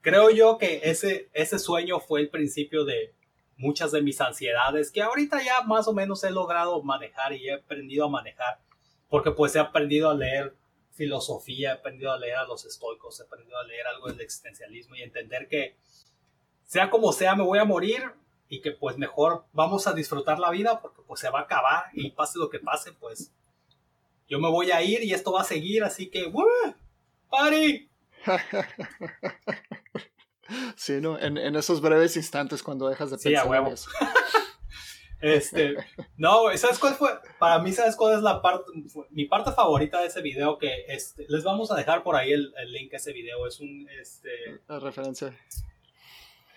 [0.00, 3.14] creo yo que ese, ese sueño fue el principio de
[3.56, 7.54] muchas de mis ansiedades, que ahorita ya más o menos he logrado manejar y he
[7.54, 8.60] aprendido a manejar,
[9.08, 10.54] porque pues he aprendido a leer
[10.92, 14.96] filosofía, he aprendido a leer a los estoicos, he aprendido a leer algo del existencialismo
[14.96, 15.76] y entender que
[16.64, 18.02] sea como sea, me voy a morir
[18.48, 21.84] y que pues mejor vamos a disfrutar la vida porque pues se va a acabar
[21.92, 23.32] y pase lo que pase, pues
[24.28, 26.44] yo me voy a ir y esto va a seguir, así que ¡Woo!
[27.30, 27.88] ¡Party!
[30.76, 31.18] Sí, ¿no?
[31.18, 33.30] En, esos breves instantes cuando dejas de pensar.
[33.30, 33.74] Sí, a huevo.
[35.20, 35.76] este,
[36.16, 37.10] no, ¿sabes cuál fue?
[37.38, 38.70] Para mí, ¿sabes cuál es la parte,
[39.10, 40.56] mi parte favorita de ese video?
[40.56, 43.46] Que este, les vamos a dejar por ahí el, el link a ese video.
[43.46, 44.30] Es un, este...
[44.68, 45.36] La referencia.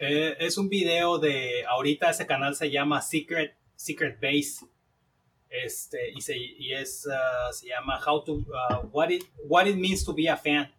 [0.03, 4.65] Eh, es un video de, ahorita ese canal se llama Secret, Secret Base.
[5.47, 9.75] Este, y, se, y es, uh, se llama How to, uh, what, it, what It
[9.75, 10.73] Means to Be a Fan.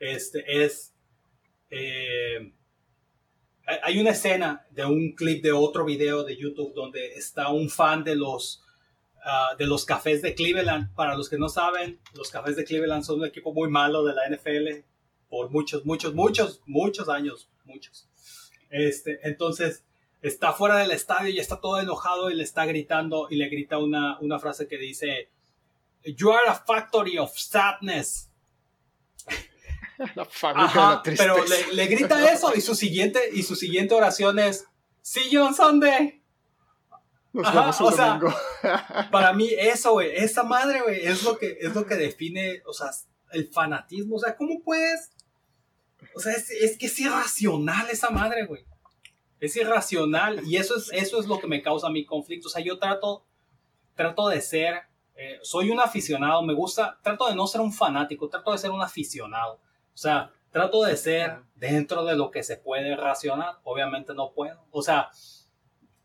[0.00, 0.92] Este es,
[1.70, 2.52] eh,
[3.82, 8.02] hay una escena de un clip de otro video de YouTube donde está un fan
[8.02, 8.64] de los,
[9.24, 10.92] ah, de los cafés de Cleveland.
[10.96, 14.14] Para los que no saben, los cafés de Cleveland son un equipo muy malo de
[14.14, 14.84] la NFL
[15.28, 18.08] por muchos, muchos, muchos, muchos años, muchos.
[18.70, 19.84] Este, entonces,
[20.22, 23.78] está fuera del estadio y está todo enojado y le está gritando y le grita
[23.78, 25.28] una, una frase que dice,
[26.04, 28.30] You are a factory of sadness.
[30.14, 31.36] La fábrica de la pero
[31.72, 34.66] le, grita eso y su siguiente, y su siguiente oración es,
[35.02, 36.22] See you on Sunday.
[37.34, 38.18] o sea,
[39.10, 42.72] para mí eso, güey, esa madre, güey, es lo que es lo que define, o
[42.72, 42.90] sea,
[43.32, 45.10] el fanatismo, o sea, ¿cómo puedes?
[46.14, 48.64] O sea, es, es que es irracional esa madre, güey.
[49.40, 52.48] Es irracional y eso es, eso es lo que me causa mi conflicto.
[52.48, 53.26] O sea, yo trato,
[53.94, 54.82] trato de ser,
[55.16, 58.70] eh, soy un aficionado, me gusta, trato de no ser un fanático, trato de ser
[58.70, 59.54] un aficionado.
[59.54, 63.58] O sea, trato de ser dentro de lo que se puede racionar.
[63.64, 64.64] Obviamente no puedo.
[64.70, 65.10] O sea,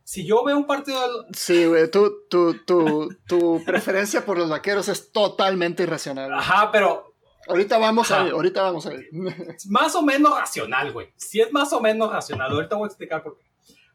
[0.04, 1.28] si yo veo un partido...
[1.34, 6.34] Sí, güey, tu, tu, tu, tu preferencia por los vaqueros es totalmente irracional.
[6.34, 7.09] Ajá, pero...
[7.50, 9.08] Ahorita vamos a ver, ahorita vamos a ver.
[9.70, 11.12] Más o menos racional, güey.
[11.16, 12.52] Si es más o menos racional.
[12.52, 13.44] Ahorita voy a explicar por qué.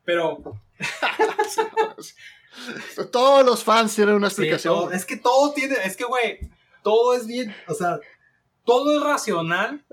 [0.05, 0.39] Pero...
[3.11, 4.93] Todos los fans tienen una explicación.
[4.93, 6.39] es que todo tiene, es que, güey,
[6.85, 7.99] todo es bien, o sea,
[8.65, 9.85] todo es racional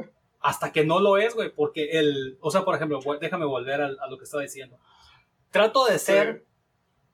[0.41, 4.07] hasta que no lo es, güey, porque el, o sea, por ejemplo, déjame volver a,
[4.07, 4.77] lo que estaba diciendo.
[5.49, 6.45] Trato de ser,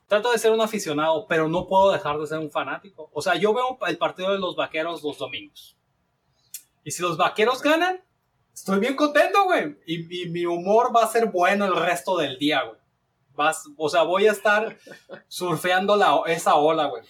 [0.07, 3.09] trato de ser un aficionado, pero no puedo dejar de ser un fanático.
[3.13, 5.76] O sea, yo veo el partido de los vaqueros los domingos.
[6.87, 8.01] Y si los vaqueros ganan,
[8.53, 9.75] estoy bien contento, güey.
[9.85, 12.79] Y, mi humor va a ser bueno el resto del día, güey.
[13.35, 14.77] Vas, o sea, voy a estar
[15.27, 17.03] surfeando esa ola, güey.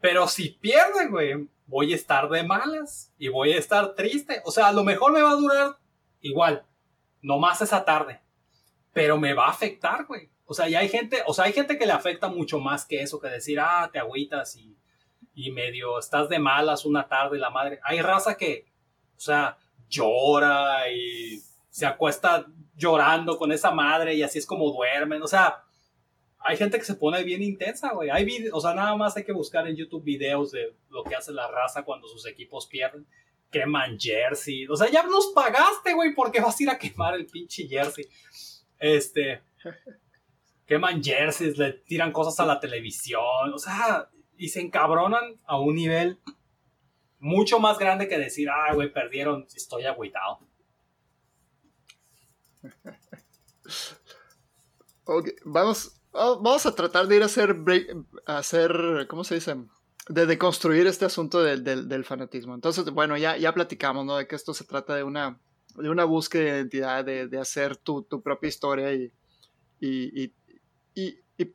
[0.00, 4.42] Pero si pierden, güey, voy a estar de malas y voy a estar triste.
[4.44, 5.76] O sea, a lo mejor me va a durar
[6.20, 6.66] igual,
[7.20, 8.20] no más esa tarde,
[8.92, 10.30] pero me va a afectar, güey.
[10.46, 13.02] O sea, ya hay gente, o sea, hay gente que le afecta mucho más que
[13.02, 14.76] eso, que decir, ah, te agüitas y,
[15.52, 17.78] medio estás de malas una tarde, la madre.
[17.84, 18.71] Hay raza que,
[19.22, 19.56] sea,
[19.88, 25.22] llora y se acuesta llorando con esa madre y así es como duermen.
[25.22, 25.62] O sea,
[26.38, 28.10] hay gente que se pone bien intensa, güey.
[28.10, 31.32] Hay o sea, nada más hay que buscar en YouTube videos de lo que hace
[31.32, 33.06] la raza cuando sus equipos pierden.
[33.50, 34.66] Queman jersey.
[34.66, 38.06] O sea, ya nos pagaste, güey, porque vas a ir a quemar el pinche jersey.
[38.78, 39.42] Este.
[40.66, 43.52] Queman jerseys, le tiran cosas a la televisión.
[43.52, 46.18] O sea, y se encabronan a un nivel
[47.22, 50.40] mucho más grande que decir, ah, güey, perdieron, estoy agüitado.
[55.04, 57.56] Ok, vamos Oh, vamos a tratar de ir a hacer,
[58.26, 59.56] a hacer ¿cómo se dice?
[60.08, 62.54] De deconstruir este asunto del, del, fanatismo.
[62.54, 64.16] Entonces, bueno, ya, ya platicamos, ¿no?
[64.16, 65.40] De que esto se trata de una,
[65.76, 69.10] de una búsqueda de identidad, de, de hacer tu, tu, propia historia y,
[69.80, 70.24] y,
[70.94, 71.54] y, y,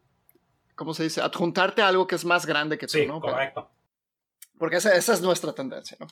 [0.73, 1.21] ¿cómo se dice?
[1.21, 3.21] Adjuntarte a algo que es más grande que tú, sí, ¿no?
[3.21, 3.69] correcto.
[4.58, 6.08] Porque esa, esa, es nuestra tendencia, ¿no?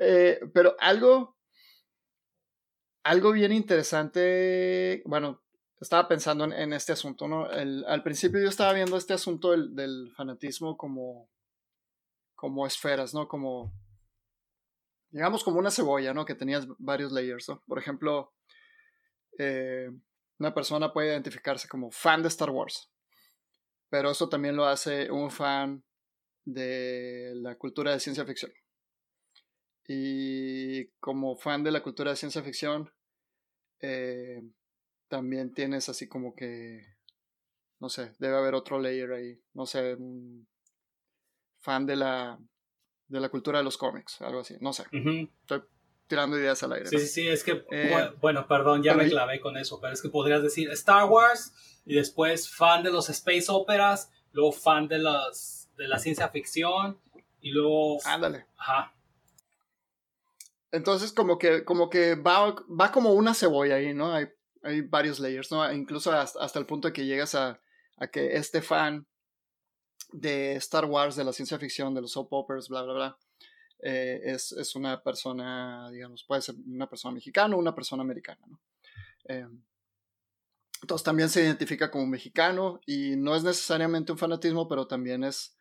[0.00, 1.36] Eh, pero algo,
[3.04, 5.42] algo bien interesante, bueno,
[5.80, 7.46] estaba pensando en, este asunto, ¿no?
[7.46, 11.28] al principio yo estaba viendo este asunto del, fanatismo como,
[12.34, 13.28] como esferas, ¿no?
[13.28, 13.72] Como,
[15.10, 16.24] digamos, como una cebolla, ¿no?
[16.24, 17.62] Que tenías varios layers, ¿no?
[17.66, 18.32] Por ejemplo,
[19.38, 19.90] eh,
[20.38, 22.90] una persona puede identificarse como fan de Star Wars,
[23.90, 25.84] pero eso también lo hace un fan
[26.44, 28.52] de la cultura de ciencia ficción.
[29.86, 32.90] Y como fan de la cultura de ciencia ficción,
[33.80, 34.42] eh,
[35.08, 36.80] también tienes así como que,
[37.80, 40.46] no sé, debe haber otro layer ahí, no sé, un
[41.60, 42.38] fan de la,
[43.08, 44.84] de la cultura de los cómics, algo así, no sé.
[44.92, 45.62] Estoy
[46.06, 46.88] tirando ideas al aire.
[46.88, 50.02] Sí, sí, sí, es que, eh, bueno, perdón, ya me clavé con eso, pero es
[50.02, 51.52] que podrías decir Star Wars
[51.84, 56.98] y después fan de los space operas, luego fan de, las, de la ciencia ficción
[57.40, 57.98] y luego...
[58.04, 58.46] Ándale.
[58.56, 58.94] Ajá.
[60.72, 64.12] Entonces como que, como que va, va como una cebolla ahí, ¿no?
[64.12, 64.28] Hay
[64.64, 65.70] hay varios layers, ¿no?
[65.72, 67.60] Incluso hasta, el punto de que llegas a,
[68.10, 69.06] que este fan
[70.10, 73.18] de Star Wars, de la ciencia ficción, de los soap operas, bla, bla, bla,
[73.82, 78.60] eh, es, una persona, digamos, puede ser una persona mexicana o una persona americana, ¿no?
[79.28, 79.46] Eh,
[80.82, 85.56] entonces también se identifica como mexicano y no es necesariamente un fanatismo, pero también es,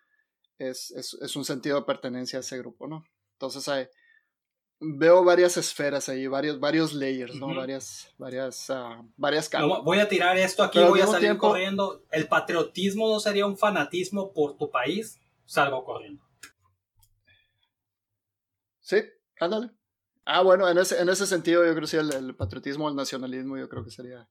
[0.57, 3.03] es, es un sentido de pertenencia a ese grupo, ¿no?
[3.33, 3.87] Entonces hay,
[4.83, 7.55] veo varias esferas ahí, varios, varios layers, ¿no?
[7.55, 9.83] Varias, varias, uh, varias capas.
[9.83, 12.03] voy a tirar esto aquí, voy a salir corriendo.
[12.11, 15.19] ¿El patriotismo no sería un fanatismo por tu país?
[15.45, 16.23] Salgo corriendo.
[18.79, 18.97] Sí,
[19.39, 19.71] ándale.
[20.25, 23.57] Ah, bueno, en ese, en ese sentido yo creo que sí, el, patriotismo, el nacionalismo,
[23.57, 24.29] yo creo que sería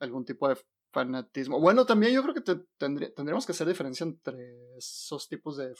[0.00, 0.56] algún tipo de
[0.92, 1.60] fanatismo.
[1.60, 2.42] Bueno, también yo creo que
[2.78, 4.34] tendríamos que hacer diferencia entre
[4.76, 5.74] esos tipos de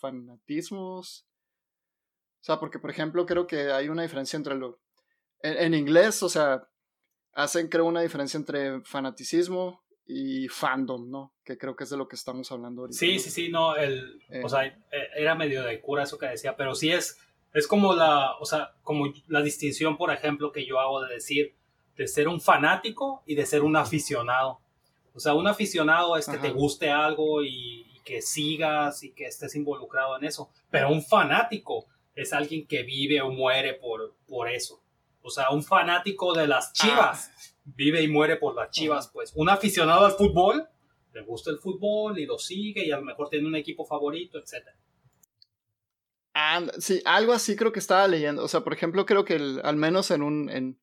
[0.00, 1.26] fanatismos.
[2.40, 4.80] O sea, porque por ejemplo creo que hay una diferencia entre lo...
[5.40, 6.66] En, inglés, o sea,
[7.32, 11.34] hacen creo una diferencia entre fanaticismo y fandom, ¿no?
[11.44, 12.98] Que creo que es de lo que estamos hablando ahorita.
[12.98, 14.78] Sí, sí, sí, no, el, o sea, eh.
[14.90, 17.18] E, era medio de cura eso que decía, pero sí es,
[17.52, 21.54] es como la, o sea, como la distinción, por ejemplo, que yo hago de decir,
[21.96, 24.60] de ser un fanático y de ser un aficionado.
[25.14, 29.54] O sea, un aficionado es que te guste algo y, que sigas y que estés
[29.54, 30.50] involucrado en eso.
[30.70, 34.82] Pero un fanático es alguien que vive o muere por, por eso.
[35.22, 37.54] O sea, un fanático de las chivas ah.
[37.64, 39.08] vive y muere por las chivas.
[39.08, 40.68] Pues un aficionado al fútbol
[41.14, 44.38] le gusta el fútbol y lo sigue y a lo mejor tiene un equipo favorito,
[44.38, 44.66] etc.
[46.78, 48.42] sí, algo así creo que estaba leyendo.
[48.42, 50.78] O sea, por ejemplo, creo que al menos en un, en,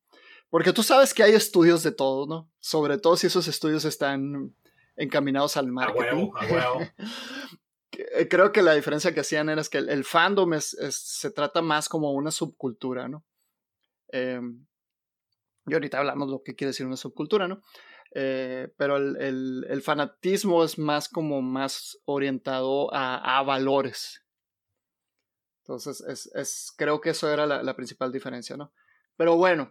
[0.52, 2.52] porque tú sabes que hay estudios de todo, ¿no?
[2.60, 4.54] Sobre todo si esos estudios están
[4.96, 6.28] encaminados al marketing.
[6.36, 6.80] A huevo,
[7.92, 11.88] eh, Creo que la diferencia que hacían era que el, fandom es, se trata más
[11.88, 13.24] como una subcultura, ¿no?
[14.08, 14.66] Em,
[15.68, 17.62] y ahorita hablamos lo que quiere decir una subcultura, ¿no?
[18.14, 24.22] Eh, pero el, fanatismo es más como más orientado a, valores.
[25.62, 28.70] Entonces, es, creo que eso era la, la principal diferencia, ¿no?
[29.16, 29.70] Pero bueno,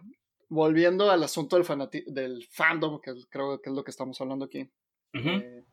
[0.52, 4.70] volviendo al asunto del, del fandom, que creo que es lo que estamos hablando aquí.
[5.14, 5.64] Eh,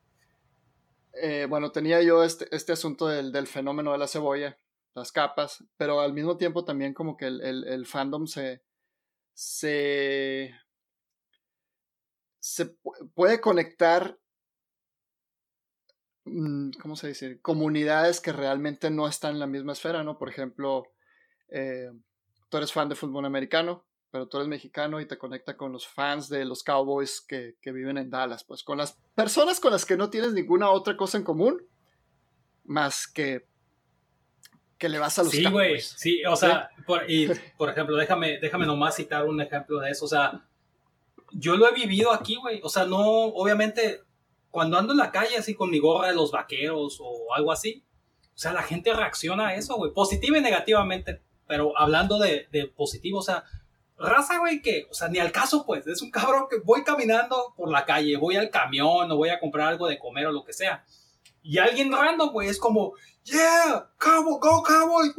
[1.21, 4.57] eh, bueno, tenía yo este, este asunto del, fenómeno de la cebolla,
[4.95, 8.63] las capas, pero al mismo tiempo también como que el, fandom se,
[9.33, 10.55] se,
[12.39, 12.77] se
[13.13, 14.17] puede conectar,
[16.23, 17.41] mm, ¿cómo se dice?
[17.41, 20.17] Comunidades que realmente no están en la misma esfera, ¿no?
[20.17, 20.83] Por ejemplo,
[21.49, 21.91] eh,
[22.47, 25.87] tú eres fan de fútbol americano, pero tú eres mexicano y te conecta con los
[25.87, 29.97] fans de los Cowboys que, viven en Dallas, pues con las personas con las que
[29.97, 31.61] no tienes ninguna otra cosa en común,
[32.63, 33.47] más que
[34.77, 35.93] que le vas a los sí, Cowboys.
[35.97, 40.05] Sí, o sea, Por, y, por ejemplo, déjame, déjame nomás citar un ejemplo de eso,
[40.05, 40.45] o sea,
[41.33, 44.01] yo lo he vivido aquí, güey, o sea, no, obviamente,
[44.49, 47.83] cuando ando en la calle así con mi gorra de los vaqueros o algo así,
[48.33, 52.67] o sea, la gente reacciona a eso, güey, positiva y negativamente, pero hablando de, de
[52.67, 53.43] positivo, o sea,
[53.99, 57.53] raza, güey, que, o sea, ni al caso, pues, es un cabrón que voy caminando
[57.55, 60.43] por la calle, voy al camión o voy a comprar algo de comer o lo
[60.43, 60.83] que sea.
[61.41, 65.13] Y alguien random, güey, es como, yeah, cowboy, go cowboy,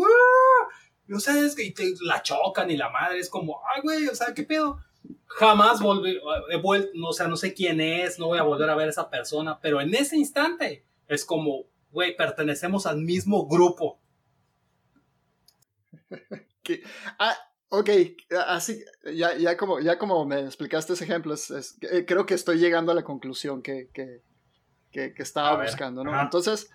[1.09, 4.09] Y, o sea, es que te la chocan y la madre es como, ay, güey,
[4.09, 4.81] o sea, ¿qué pedo?
[5.27, 6.19] Jamás volví,
[6.51, 8.91] he vuelto, o sea, no sé quién es, no voy a volver a ver a
[8.91, 14.01] esa persona, pero en ese instante es como, güey, pertenecemos al mismo grupo.
[17.19, 17.37] ah,
[17.73, 17.89] Ok,
[18.49, 22.59] así, ya, ya, como, ya como me explicaste ese ejemplo, es, eh, creo que estoy
[22.59, 24.23] llegando a la conclusión que, que,
[24.91, 26.21] que, estaba buscando, ¿no?
[26.21, 26.69] Entonces,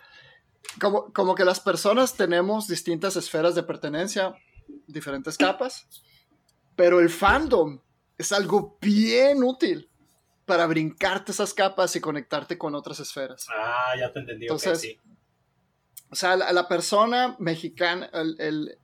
[0.80, 4.36] como, como que las personas tenemos distintas esferas de pertenencia,
[4.88, 5.86] diferentes capas,
[6.78, 7.82] pero el fandom
[8.18, 9.90] es algo bien útil
[10.46, 13.48] para brincarte esas capas y conectarte con otras esferas.
[13.54, 14.46] Ah, ya te entendí.
[14.46, 14.98] Entonces, sí.
[16.10, 18.80] o sea, la, persona mexicana, el el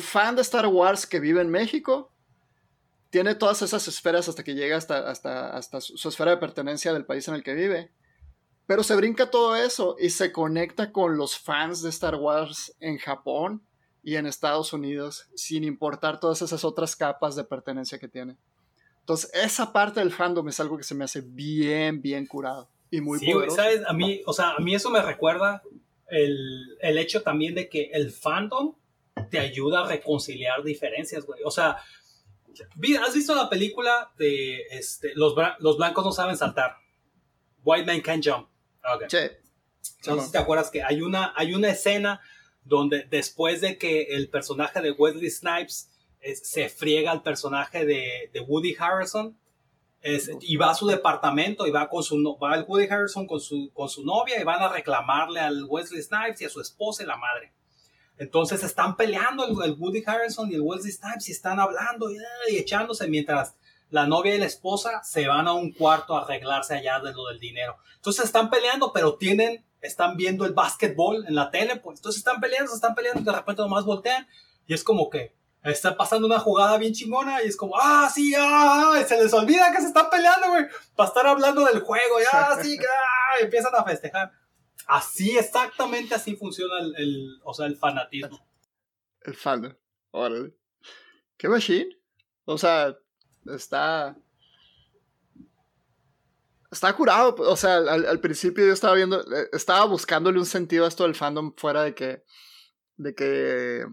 [0.00, 2.10] fan de Star Wars que vive en México
[3.10, 7.04] tiene todas esas esferas hasta que llega hasta, hasta, hasta su, esfera de pertenencia del
[7.04, 7.90] país en el que vive.
[8.66, 12.96] Pero se brinca todo eso y se conecta con los fans de Star Wars en
[12.96, 13.62] Japón
[14.02, 18.36] y en Estados Unidos, sin importar todas esas otras capas de pertenencia que tiene.
[19.00, 23.00] Entonces, esa parte del fandom es algo que se me hace bien, bien curado y
[23.00, 23.82] muy sí, ¿sabes?
[23.86, 25.62] A mí, o sea, a mí eso me recuerda
[26.08, 28.74] el, el hecho también de que el fandom
[29.32, 31.40] te ayuda a reconciliar diferencias, güey.
[31.42, 31.78] O sea,
[33.00, 36.76] ¿has visto la película de este, los, los blancos no saben saltar?
[37.64, 38.48] White Man Can't Jump.
[38.94, 39.08] Okay.
[39.08, 40.30] Sí.
[40.30, 42.20] te acuerdas que hay una, hay una escena
[42.62, 45.88] donde después de que el personaje de Wesley Snipes
[46.20, 49.36] se friega al personaje de, de Woody Harrison
[50.40, 53.70] y va a su departamento y va con su va el Woody Harrison con su,
[53.72, 57.06] con su novia y van a reclamarle al Wesley Snipes y a su esposa y
[57.06, 57.52] la madre.
[58.22, 63.08] Entonces están peleando el, Woody Harrison y el Wesley Snipes y están hablando y, echándose
[63.08, 63.56] mientras
[63.90, 67.26] la novia y la esposa se van a un cuarto a arreglarse allá de lo
[67.26, 67.76] del dinero.
[67.96, 71.98] Entonces están peleando, pero tienen, están viendo el básquetbol en la tele, pues.
[71.98, 74.28] Entonces están peleando, se están peleando y de repente nomás voltean
[74.68, 78.32] y es como que está pasando una jugada bien chingona y es como, ah, sí,
[78.38, 82.20] ah, y se les olvida que se están peleando, güey, para estar hablando del juego,
[82.20, 84.30] ya, sí, ah, y empiezan a festejar.
[84.86, 88.46] Así, exactamente así funciona el, o sea, el fanatismo.
[89.22, 89.74] El fandom.
[90.10, 90.54] Órale.
[91.36, 91.96] ¿Qué machine?
[92.44, 92.96] O sea,
[93.46, 94.16] está.
[96.70, 100.88] Está curado, o sea, al, principio yo estaba viendo, eh, estaba buscándole un sentido a
[100.88, 102.24] esto del fandom fuera de que,
[102.96, 103.84] de que,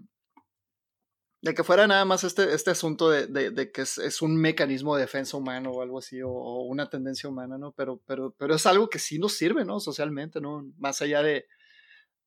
[1.41, 5.01] de que fuera nada más este, este asunto de, de, que es, un mecanismo de
[5.01, 7.71] defensa humano o algo así, o, una tendencia humana, ¿no?
[7.71, 9.79] Pero, pero, pero es algo que sí nos sirve, ¿no?
[9.79, 10.69] Socialmente, ¿no?
[10.77, 11.45] Más allá de,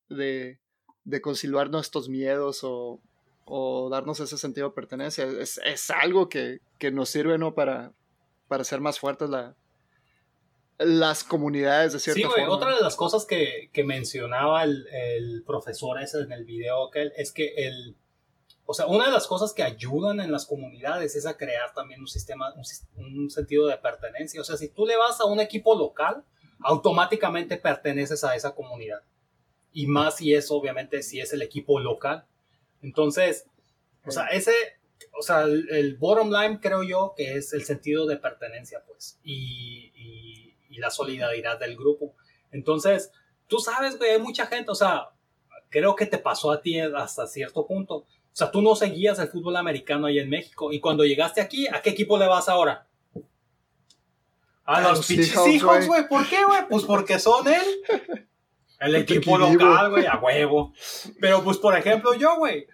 [0.09, 0.59] de,
[1.03, 2.99] de conciliar nuestros miedos o,
[3.45, 7.53] o darnos ese sentido de pertenencia, es, es algo que, que nos sirve, ¿no?
[7.53, 7.93] Para,
[8.47, 9.55] para ser más fuertes la,
[10.79, 15.43] las comunidades de cierta sí, güey, otra de las cosas que, que mencionaba el, el,
[15.45, 17.95] profesor ese en el video es que el,
[18.65, 21.99] o sea, una de las cosas que ayudan en las comunidades es a crear también
[21.99, 22.53] un sistema,
[22.95, 24.39] un, sentido de pertenencia.
[24.41, 26.23] O sea, si tú le vas a un equipo local,
[26.59, 29.01] automáticamente perteneces a esa comunidad.
[29.73, 32.25] Y más si es, obviamente, si es el equipo local.
[32.81, 33.47] Entonces,
[34.05, 34.53] o sea, ese,
[35.19, 39.19] o sea, el, el, bottom line creo yo que es el sentido de pertenencia, pues.
[39.23, 40.43] Y, y
[40.73, 42.15] y la solidaridad del grupo.
[42.51, 43.11] Entonces,
[43.47, 45.09] tú sabes, güey, hay mucha gente, o sea,
[45.69, 48.05] creo que te pasó a ti hasta cierto punto.
[48.33, 50.73] O sea, tú no seguías el fútbol americano ahí en México.
[50.73, 52.87] Y cuando llegaste aquí, ¿a qué equipo le vas ahora?
[54.65, 56.07] A, los, Seahawks, güey.
[56.07, 56.61] ¿Por qué, güey?
[56.67, 57.61] Pues porque son él.
[58.79, 60.73] El equipo local, güey, a huevo.
[61.19, 62.65] Pero pues, por ejemplo, yo, güey.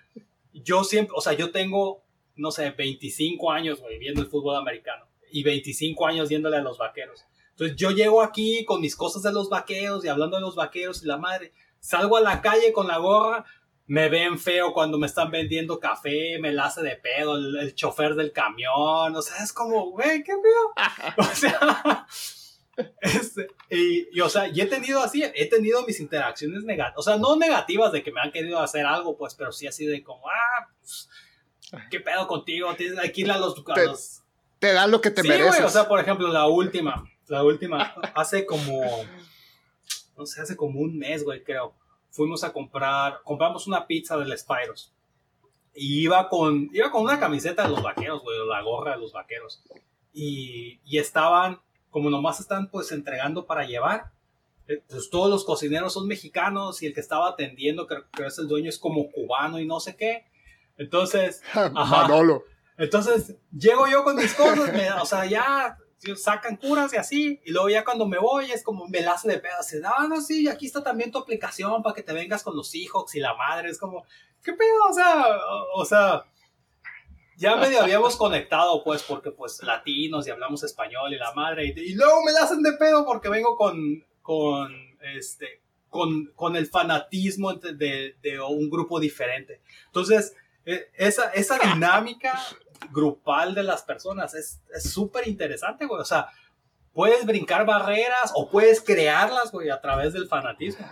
[0.53, 2.03] Yo siempre, o sea, yo tengo,
[2.37, 5.07] no sé, 25 años, güey, viendo el fútbol americano.
[5.29, 7.25] Y 25 años viéndole a los vaqueros.
[7.51, 11.03] Entonces yo llego aquí con mis cosas de los vaqueros y hablando de los vaqueros
[11.03, 11.51] y la madre,
[11.81, 13.43] salgo a la calle con la gorra,
[13.89, 18.13] me ven feo cuando me están vendiendo café, me la hace de pedo el, chofer
[18.13, 21.15] del camión, o sea, es como, güey, qué feo.
[21.17, 22.05] o sea,
[23.01, 27.17] este, y, o sea, y he tenido así, he tenido mis interacciones negativas, o sea,
[27.17, 30.29] no negativas de que me han querido hacer algo, pues, pero sí así de como,
[30.29, 31.09] ah, pues,
[31.89, 33.55] qué pedo contigo, tienes que ir a los...
[34.59, 35.65] te, dan lo que te sí, mereces.
[35.65, 38.83] o sea, por ejemplo, la última, la última, hace como,
[40.15, 41.73] no sé, hace como un mes, güey, creo.
[42.11, 44.93] Fuimos a comprar, compramos una pizza del Spyros.
[45.73, 49.13] Y iba con, iba con una camiseta de los vaqueros, güey, la gorra de los
[49.13, 49.63] vaqueros.
[50.13, 54.11] Y, y estaban, como nomás están pues entregando para llevar.
[54.67, 58.37] Eh, pues todos los cocineros son mexicanos y el que estaba atendiendo, creo que es
[58.39, 60.25] el dueño, es como cubano y no sé qué.
[60.77, 61.41] Entonces,
[61.73, 62.43] Manolo.
[62.77, 65.77] Entonces, llego yo con mis cosas, o sea, ya
[66.15, 69.27] sacan curas y así, y luego ya cuando me voy es como me la hace
[69.27, 72.55] de pedo, así, no, sí, aquí está también tu aplicación para que te vengas con
[72.55, 74.05] los hijos y la madre, es como,
[74.43, 74.85] ¿qué pedo?
[74.89, 75.25] O sea,
[75.75, 76.25] o, sea,
[77.35, 81.93] ya medio habíamos conectado, pues, porque pues latinos y hablamos español y la madre, y,
[81.93, 84.73] luego me la hacen de pedo porque vengo con, con,
[85.15, 89.61] este, con, con el fanatismo de, de un grupo diferente.
[89.87, 90.33] Entonces,
[90.65, 92.39] e, esa, esa dinámica
[92.91, 94.33] grupal de las personas.
[94.33, 96.01] Es súper interesante, güey.
[96.01, 96.29] O sea,
[96.93, 100.85] puedes brincar barreras o puedes crearlas, güey, a través del fanatismo.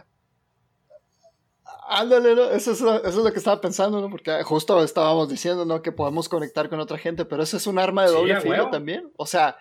[1.89, 2.49] Ándale, ¿no?
[2.49, 4.09] Eso es, eso es, lo que estaba pensando, ¿no?
[4.09, 5.81] Porque justo estábamos diciendo, ¿no?
[5.81, 9.11] Que podemos conectar con otra gente, pero eso es un arma de doble filo también.
[9.15, 9.57] O sea,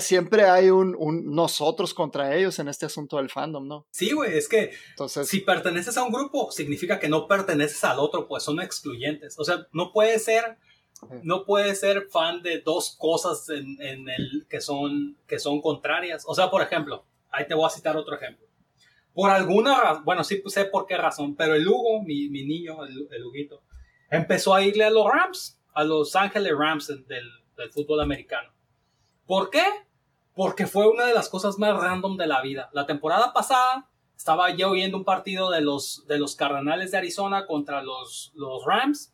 [0.00, 3.86] siempre hay un, un, nosotros contra ellos en este asunto del fandom, ¿no?
[3.90, 7.98] Sí, güey, es que Entonces, si perteneces a un grupo, significa que no perteneces al
[7.98, 9.36] otro, pues son excluyentes.
[9.38, 10.58] O sea, no puede ser
[11.22, 16.24] no puedes ser fan de dos cosas en, el que son, que son contrarias.
[16.26, 18.46] O sea, por ejemplo, ahí te voy a citar otro ejemplo.
[19.14, 23.08] Por alguna razón, bueno, sí sé por qué razón, pero el Hugo, mi, niño, el,
[23.10, 23.62] el, Huguito,
[24.10, 28.50] empezó a irle a los Rams, a los Ángeles Rams del, del fútbol americano.
[29.26, 29.64] ¿Por qué?
[30.34, 32.70] Porque fue una de las cosas más random de la vida.
[32.72, 37.46] La temporada pasada estaba yo viendo un partido de los, de los Cardenales de Arizona
[37.46, 39.12] contra los, los Rams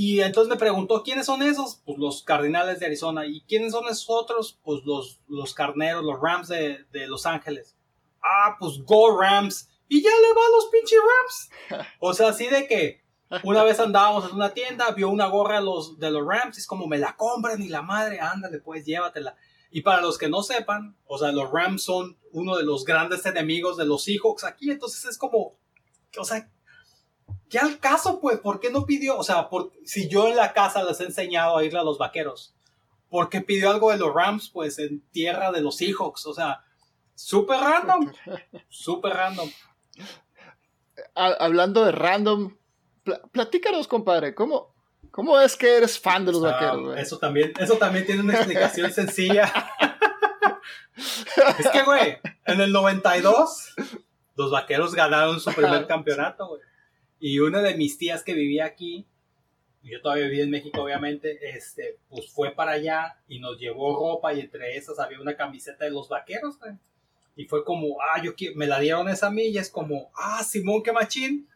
[0.00, 1.82] y entonces me preguntó, ¿quiénes son esos?
[1.84, 3.26] Pues los Cardinales de Arizona.
[3.26, 4.56] ¿Y quiénes son esos otros?
[4.62, 7.76] Pues los, los carneros, los Rams de, de Los Ángeles.
[8.22, 9.68] Ah, pues Go Rams.
[9.88, 11.86] Y ya le va a los pinches Rams.
[11.98, 13.02] O sea, así de que
[13.42, 16.60] una vez andábamos en una tienda, vio una gorra de los, de los Rams, y
[16.60, 19.34] es como, me la compran y la madre, ándale, pues llévatela.
[19.72, 23.26] Y para los que no sepan, o sea, los Rams son uno de los grandes
[23.26, 25.58] enemigos de los Seahawks aquí, entonces es como,
[26.16, 26.48] o sea,
[27.48, 28.38] ¿Qué al caso, pues?
[28.38, 29.16] ¿Por qué no pidió?
[29.16, 31.98] O sea, por, si yo en la casa les he enseñado a ir a los
[31.98, 32.54] vaqueros,
[33.08, 36.26] ¿por qué pidió algo de los Rams, pues, en tierra de los Seahawks?
[36.26, 36.64] O sea,
[37.14, 38.12] súper random.
[38.68, 39.50] Súper random.
[41.14, 42.56] Hablando de random,
[43.32, 44.74] platícanos, compadre, ¿cómo,
[45.10, 48.34] ¿cómo es que eres fan de los ah, vaqueros, Eso también, eso también tiene una
[48.34, 49.52] explicación sencilla.
[51.58, 53.74] es que, güey, en el 92,
[54.36, 56.67] los vaqueros ganaron su primer campeonato, güey.
[57.20, 59.06] Y una de mis tías que vivía aquí,
[59.82, 64.34] yo todavía vivía en México, obviamente, este, pues fue para allá y nos llevó ropa
[64.34, 66.72] y entre esas había una camiseta de los vaqueros, güey.
[67.36, 70.42] Y fue como, ah, yo me la dieron esa a mí y es como, ah,
[70.42, 71.48] Simón, qué machín,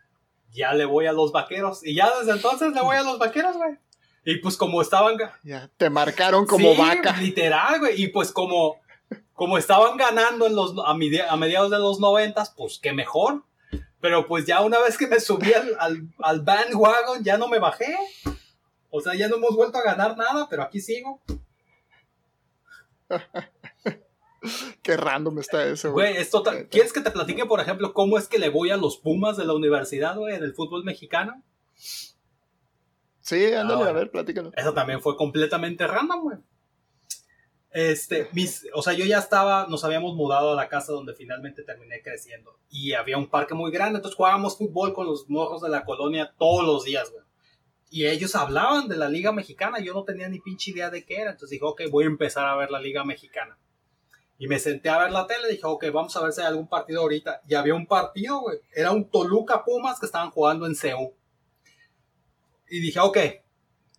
[0.53, 1.85] ya le voy a los vaqueros.
[1.85, 3.77] Y ya desde entonces le voy a los vaqueros, güey.
[4.25, 5.17] Y pues como estaban...
[5.43, 7.17] Ya, te marcaron como vaca.
[7.17, 8.01] Literal, güey.
[8.01, 8.81] Y pues como,
[9.35, 13.43] como estaban ganando en los, a, a mediados de los noventas, pues qué mejor.
[14.03, 17.61] Pero pues ya una vez que me subí al, al, al bandwagon, ya no me
[17.61, 17.97] bajé.
[18.91, 21.23] O sea, ya no hemos vuelto a ganar nada, pero aquí sigo.
[24.83, 26.17] Qué random está eso, güey.
[26.17, 26.67] es total.
[26.69, 29.45] ¿Quieres que te platique, por ejemplo, cómo es que le voy a los Pumas de
[29.45, 31.41] la universidad, güey, en el fútbol mexicano?
[33.21, 34.53] Sí, ándale, ah, a ver, platícanos.
[34.57, 36.39] Eso también fue completamente random, güey.
[37.73, 41.63] Este, mis, o sea, yo ya estaba, nos habíamos mudado a la casa donde finalmente
[41.63, 42.59] terminé creciendo.
[42.69, 46.35] Y había un parque muy grande, entonces jugábamos fútbol con los morros de la colonia
[46.39, 47.25] todos los días, güey.
[47.91, 51.17] Y ellos hablaban de la Liga Mexicana, yo no tenía ni pinche idea de qué
[51.17, 51.33] era.
[51.33, 53.59] Entonces dije, ok, voy a empezar a ver la Liga Mexicana.
[54.39, 56.69] Y me senté a ver la tele, dije, ok, vamos a ver si hay algún
[56.69, 57.43] partido ahorita.
[57.47, 58.59] Y había un partido, güey.
[58.75, 61.15] Era un Toluca Pumas que estaban jugando en CEU.
[62.71, 63.19] Y dije, ok,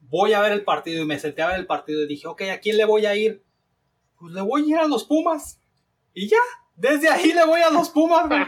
[0.02, 1.04] voy a ver el partido.
[1.04, 3.16] Y me senté a ver el partido y dije, ok, ¿a quién le voy a
[3.16, 3.43] ir?
[4.24, 5.60] Pues le voy a ir a los Pumas.
[6.14, 6.38] Y ya,
[6.76, 8.42] desde ahí le voy a los Pumas, güey.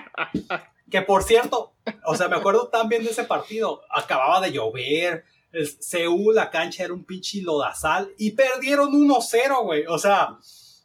[0.90, 1.74] que por cierto,
[2.06, 3.82] o sea, me acuerdo también de ese partido.
[3.90, 5.26] Acababa de llover.
[5.52, 8.10] El Seúl, la cancha era un pinche lodazal.
[8.18, 9.86] Y perdieron 1-0, güey.
[9.88, 10.38] O sea,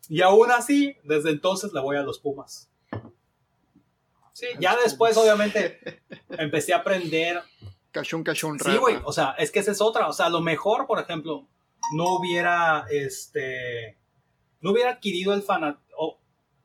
[0.09, 2.69] y aún así, desde entonces le voy a los Pumas.
[4.33, 7.41] Sí, ya después, obviamente, empecé a aprender.
[7.93, 8.99] Cachón, cachón, Sí, güey.
[9.05, 10.09] O sea, es que esa es otra.
[10.09, 11.47] O sea, a lo mejor, por ejemplo,
[11.95, 14.00] no hubiera este
[14.61, 16.19] no hubiera adquirido el fanatismo,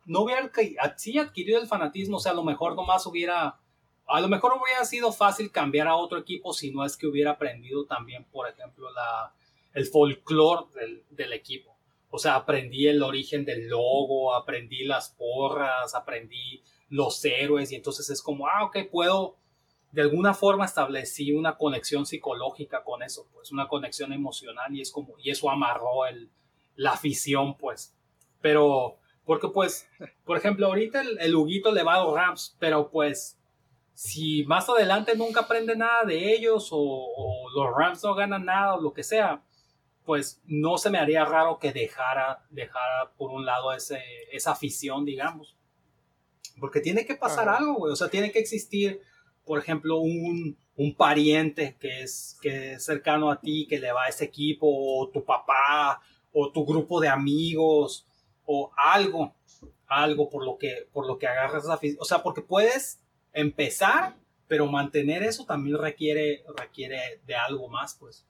[0.05, 0.51] no hubiera
[0.97, 3.59] sí adquirido el fanatismo, o sea, a lo mejor nomás hubiera,
[4.07, 7.31] a lo mejor hubiera sido fácil cambiar a otro equipo si no es que hubiera
[7.31, 9.33] aprendido también, por ejemplo, la,
[9.73, 11.75] el folclore del, del equipo.
[12.11, 18.09] O sea, aprendí el origen del logo, aprendí las porras, aprendí los héroes y entonces
[18.09, 19.37] es como, ah, ok, puedo,
[19.91, 24.91] de alguna forma establecí una conexión psicológica con eso, pues una conexión emocional y es
[24.91, 26.29] como, y eso amarró el,
[26.75, 27.95] la afición, pues.
[28.41, 29.87] Pero, porque pues,
[30.25, 33.37] por ejemplo, ahorita el, el Huguito le va a los Rams, pero pues,
[33.95, 38.81] si más adelante nunca aprende nada de ellos o, los Rams no ganan nada o
[38.81, 39.41] lo que sea,
[40.03, 45.05] pues no se me haría raro que dejara, dejara por un lado ese, esa afición,
[45.05, 45.55] digamos.
[46.59, 47.93] Porque tiene que pasar algo, güey.
[47.93, 49.01] O sea, tiene que existir,
[49.45, 54.03] por ejemplo, un, un pariente que es, que es cercano a ti, que le va
[54.03, 56.01] a ese equipo, o tu papá,
[56.37, 58.05] o tu grupo de amigos
[58.45, 59.33] o algo,
[59.87, 62.99] algo por lo que, por lo que agarras esa O sea, porque puedes
[63.31, 64.17] empezar,
[64.47, 68.25] pero mantener eso también requiere, requiere de algo más, pues.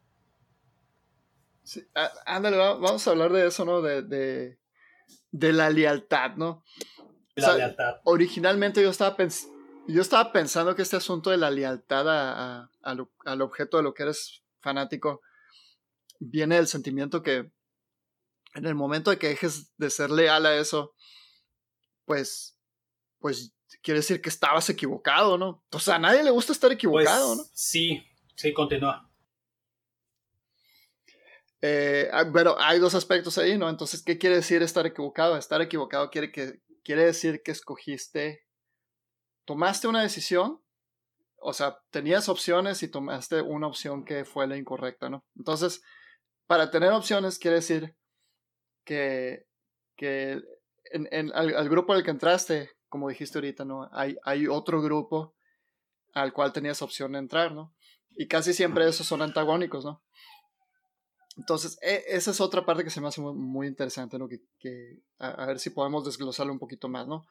[1.63, 1.83] Sí,
[2.27, 3.81] ándale, vamos a hablar de eso, ¿no?
[3.81, 4.59] De, de,
[5.31, 6.63] de la lealtad, ¿no?
[7.33, 8.01] La lealtad.
[8.03, 9.17] Originalmente yo estaba,
[9.87, 14.03] yo estaba pensando que este asunto de la lealtad a, al objeto de lo que
[14.03, 15.21] eres fanático
[16.19, 17.54] viene del sentimiento que
[18.55, 20.95] en el momento de que dejes de ser leal a eso,
[22.05, 22.57] pues,
[23.19, 23.53] pues
[23.83, 25.63] quiere decir que estabas equivocado, ¿no?
[25.71, 27.51] O sea, a nadie le gusta estar equivocado, pues, ¿no?
[27.53, 28.03] Sí,
[28.35, 29.09] sí, continúa.
[31.61, 33.69] Eh, ah, pero hay dos aspectos ahí, ¿no?
[33.69, 35.37] Entonces, ¿qué quiere decir estar equivocado?
[35.37, 38.45] Estar equivocado quiere, que, quiere decir que escogiste,
[39.43, 40.61] tomaste una decisión,
[41.37, 45.25] o sea, tenías opciones y tomaste una opción que fue la incorrecta, ¿no?
[45.35, 45.81] Entonces,
[46.47, 47.95] para tener opciones quiere decir
[48.85, 49.47] que,
[49.97, 50.41] que
[50.91, 53.89] en, al, grupo al que entraste, como dijiste ahorita, ¿no?
[53.91, 55.35] Hay, hay otro grupo
[56.13, 57.75] al cual tenías opción de entrar, ¿no?
[58.11, 60.01] Y casi siempre esos son antagónicos, ¿no?
[61.37, 64.29] Entonces, e, esa es otra parte que se me hace muy, interesante, ¿no?
[64.29, 67.25] Que, que a, ver si podemos desglosarlo un poquito más, ¿no?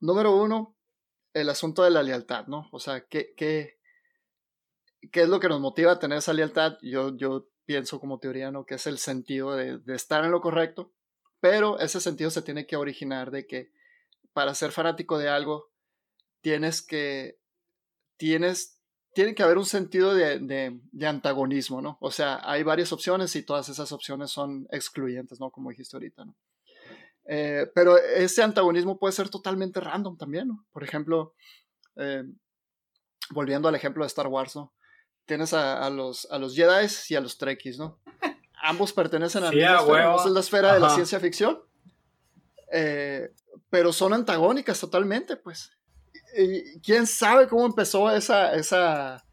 [0.00, 0.76] Número uno,
[1.32, 2.68] el asunto de la lealtad, ¿no?
[2.72, 3.78] O sea, ¿qué, qué,
[5.12, 6.78] qué es lo que nos motiva a tener esa lealtad?
[6.82, 8.64] Yo, yo pienso como teoría, ¿no?
[8.64, 10.92] Que es el sentido de, estar en lo correcto,
[11.40, 13.72] pero ese sentido se tiene que originar de que
[14.32, 15.70] para ser fanático de algo
[16.40, 17.38] tienes que,
[18.16, 18.80] tienes,
[19.14, 21.98] tiene que haber un sentido de, de, antagonismo, ¿no?
[22.00, 25.50] O sea, hay varias opciones y todas esas opciones son excluyentes, ¿no?
[25.50, 26.36] Como dijiste ahorita, ¿no?
[27.24, 30.66] Eh, pero ese antagonismo puede ser totalmente random también, ¿no?
[30.72, 31.34] Por ejemplo,
[31.96, 32.24] eh,
[33.30, 34.72] volviendo al ejemplo de Star Wars, ¿no?
[35.26, 37.98] Tienes a, los, a los Jedi y a los Trekkies, ¿no?
[38.62, 41.60] Ambos pertenecen a la esfera de la ciencia ficción.
[42.72, 43.32] Eh,
[43.68, 45.72] pero son antagónicas totalmente, pues.
[46.36, 49.24] Y, ¿Quién sabe cómo empezó esa, esa,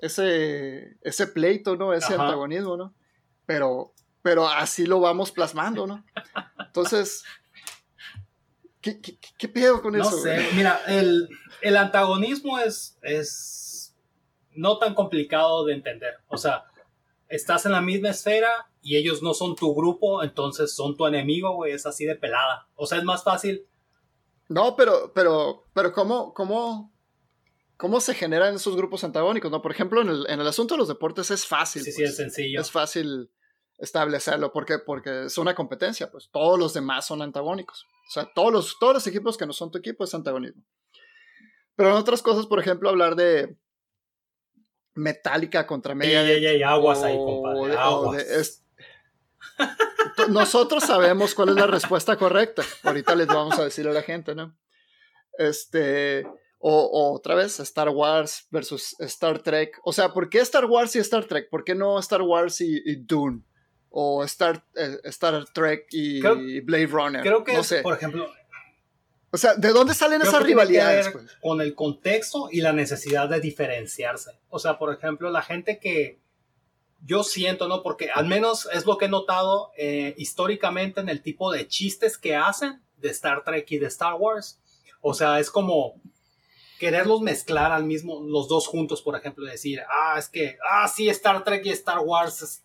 [0.00, 1.92] ese, ese pleito, ¿no?
[1.92, 2.94] Ese antagonismo, ¿no?
[3.46, 3.92] Pero,
[4.22, 6.04] pero así lo vamos plasmando, ¿no?
[6.58, 7.24] Entonces,
[8.80, 10.10] ¿qué, qué, pedo con eso?
[10.10, 11.28] No sé, mira, el,
[11.60, 13.63] el antagonismo es, es
[14.54, 16.14] no tan complicado de entender.
[16.28, 16.64] O sea,
[17.28, 21.54] estás en la misma esfera y ellos no son tu grupo, entonces son tu enemigo,
[21.54, 22.68] güey, es así de pelada.
[22.76, 23.66] O sea, es más fácil.
[24.48, 26.92] No, pero, pero, pero, ¿cómo, cómo,
[27.76, 29.50] cómo se generan esos grupos antagónicos?
[29.50, 29.62] ¿no?
[29.62, 31.82] Por ejemplo, en el, en el asunto de los deportes es fácil.
[31.82, 32.16] Sí, sí, es pues.
[32.16, 32.60] sencillo.
[32.60, 33.30] Es fácil
[33.78, 34.52] establecerlo.
[34.52, 34.78] ¿Por qué?
[34.78, 37.86] Porque es una competencia, pues todos los demás son antagónicos.
[38.08, 40.62] O sea, todos los, todos los equipos que no son tu equipo es antagonismo.
[41.74, 43.56] Pero en otras cosas, por ejemplo, hablar de,
[44.94, 46.58] Metallica contra Megadeth.
[46.58, 47.76] Y, aguas ahí, compadre.
[47.76, 48.62] Aguas.
[50.28, 52.62] Nosotros sabemos cuál es la respuesta correcta.
[52.82, 54.56] Ahorita les vamos a decir a la gente, ¿no?
[55.38, 56.26] Este.
[56.66, 59.78] O, otra vez, Star Wars versus Star Trek.
[59.84, 61.50] O sea, ¿por qué Star Wars y Star Trek?
[61.50, 63.42] ¿Por qué no Star Wars y, Dune?
[63.90, 66.20] O Star, eh, Star Trek y
[66.60, 67.22] Blade Runner.
[67.22, 67.82] Creo que, no sé.
[67.82, 68.32] por ejemplo,
[69.34, 71.08] o sea, ¿de dónde salen esas rivalidades?
[71.08, 71.36] Pues?
[71.42, 74.38] Con el contexto y la necesidad de diferenciarse.
[74.48, 76.20] O sea, por ejemplo, la gente que
[77.04, 77.82] yo siento, ¿no?
[77.82, 82.16] Porque al menos es lo que he notado eh, históricamente en el tipo de chistes
[82.16, 84.60] que hacen de Star Trek y de Star Wars.
[85.00, 86.00] O sea, es como
[86.78, 91.08] quererlos mezclar al mismo, los dos juntos, por ejemplo, decir, ah, es que, ah, sí,
[91.08, 92.62] Star Trek y Star Wars,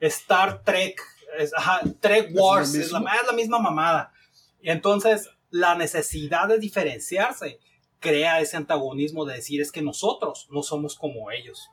[0.00, 1.00] Star Trek,
[1.38, 4.12] es, ajá, Trek Wars, es, la, es la misma mamada.
[4.60, 7.58] Y entonces la necesidad de diferenciarse
[7.98, 11.68] crea ese antagonismo de decir es que nosotros no somos como ellos.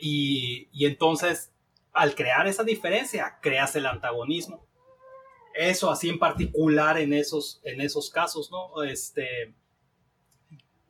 [0.00, 1.52] Y, entonces,
[1.92, 4.66] al crear esa diferencia, creas el antagonismo.
[5.54, 8.82] Eso así en particular en esos, en esos casos, ¿no?
[8.84, 9.54] Este,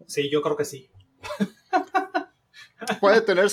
[0.07, 0.91] sí, yo creo que sí.
[3.01, 3.49] puede, tener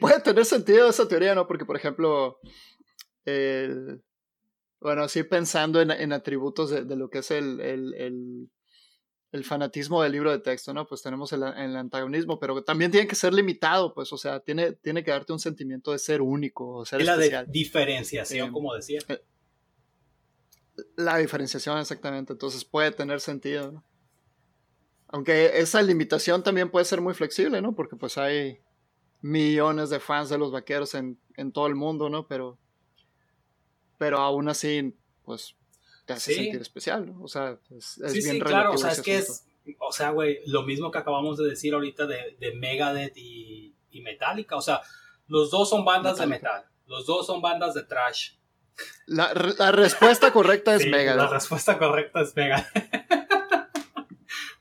[0.00, 1.46] puede tener sentido esa teoría, ¿no?
[1.46, 2.40] Porque, por ejemplo,
[3.26, 4.02] el,
[4.86, 10.38] bueno, así pensando en, atributos de, lo que es el, el, fanatismo del libro de
[10.38, 10.86] texto, ¿no?
[10.86, 15.02] Pues tenemos el, antagonismo, pero también tiene que ser limitado, pues, o sea, tiene, tiene
[15.02, 19.00] que darte un sentimiento de ser único, ser la de diferenciación, como decía.
[19.08, 19.20] Eh,
[20.94, 23.84] la diferenciación, exactamente, entonces puede tener sentido, ¿no?
[25.08, 27.74] Aunque esa limitación también puede ser muy flexible, ¿no?
[27.74, 28.60] Porque pues hay
[29.20, 32.28] millones de fans de los vaqueros en, en todo el mundo, ¿no?
[32.28, 32.60] Pero
[33.98, 34.94] pero aún así,
[35.24, 35.56] pues
[36.04, 37.22] te hace sentir especial, ¿no?
[37.22, 39.46] O sea, es, sí, bien sí, claro, o sea, es que es,
[39.80, 44.00] o sea, güey, lo mismo que acabamos de decir ahorita de, de Megadeth y, y,
[44.02, 44.82] Metallica, o sea,
[45.26, 48.32] los dos son bandas de metal, los dos son bandas de trash.
[49.06, 51.16] La, la respuesta correcta es Megadeth.
[51.16, 52.66] La respuesta correcta es Megadeth.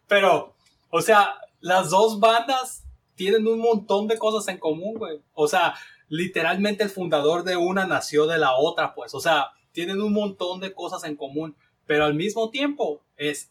[0.07, 0.55] Pero,
[0.89, 5.21] o sea, las dos bandas tienen un montón de cosas en común, güey.
[5.33, 5.75] O sea,
[6.07, 10.59] literalmente el fundador de una nació de la otra, pues, o sea, tienen un montón
[10.59, 13.49] de cosas en común, pero al mismo tiempo es,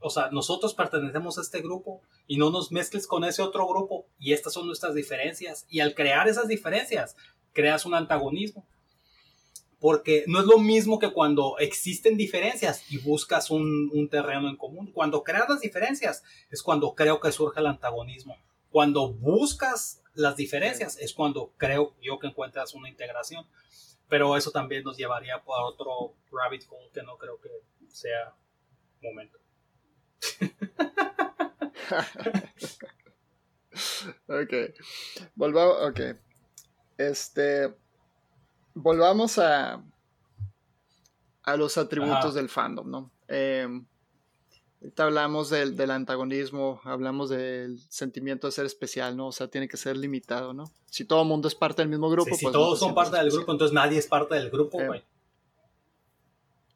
[0.00, 4.06] o sea, nosotros pertenecemos a este grupo y no nos mezcles con ese otro grupo
[4.18, 7.16] y estas son nuestras diferencias y al crear esas diferencias
[7.52, 8.66] creas un antagonismo.
[9.80, 14.56] Porque no es lo mismo que cuando existen diferencias y buscas un, un terreno en
[14.56, 14.92] común.
[14.92, 18.36] Cuando creas las diferencias es cuando creo que surge el antagonismo.
[18.70, 23.46] Cuando buscas las diferencias es cuando creo yo que encuentras una integración.
[24.08, 27.48] Pero eso también nos llevaría por otro rabbit hole que no creo que
[27.88, 28.34] sea
[29.00, 29.38] momento.
[34.26, 34.52] ok.
[35.34, 36.00] Volvamos, ok.
[36.98, 37.74] Este.
[38.74, 39.82] Volvamos a.
[41.44, 43.10] A los atributos del fandom, ¿no?
[43.26, 43.66] Eh,
[44.82, 49.28] Ahorita hablamos del, del, antagonismo, hablamos del sentimiento de ser especial, ¿no?
[49.28, 50.72] O sea, tiene que ser limitado, ¿no?
[50.90, 53.30] Si todo el mundo es parte del mismo grupo, si pues todos son parte del
[53.30, 55.04] grupo, entonces nadie es parte del grupo, eh, güey.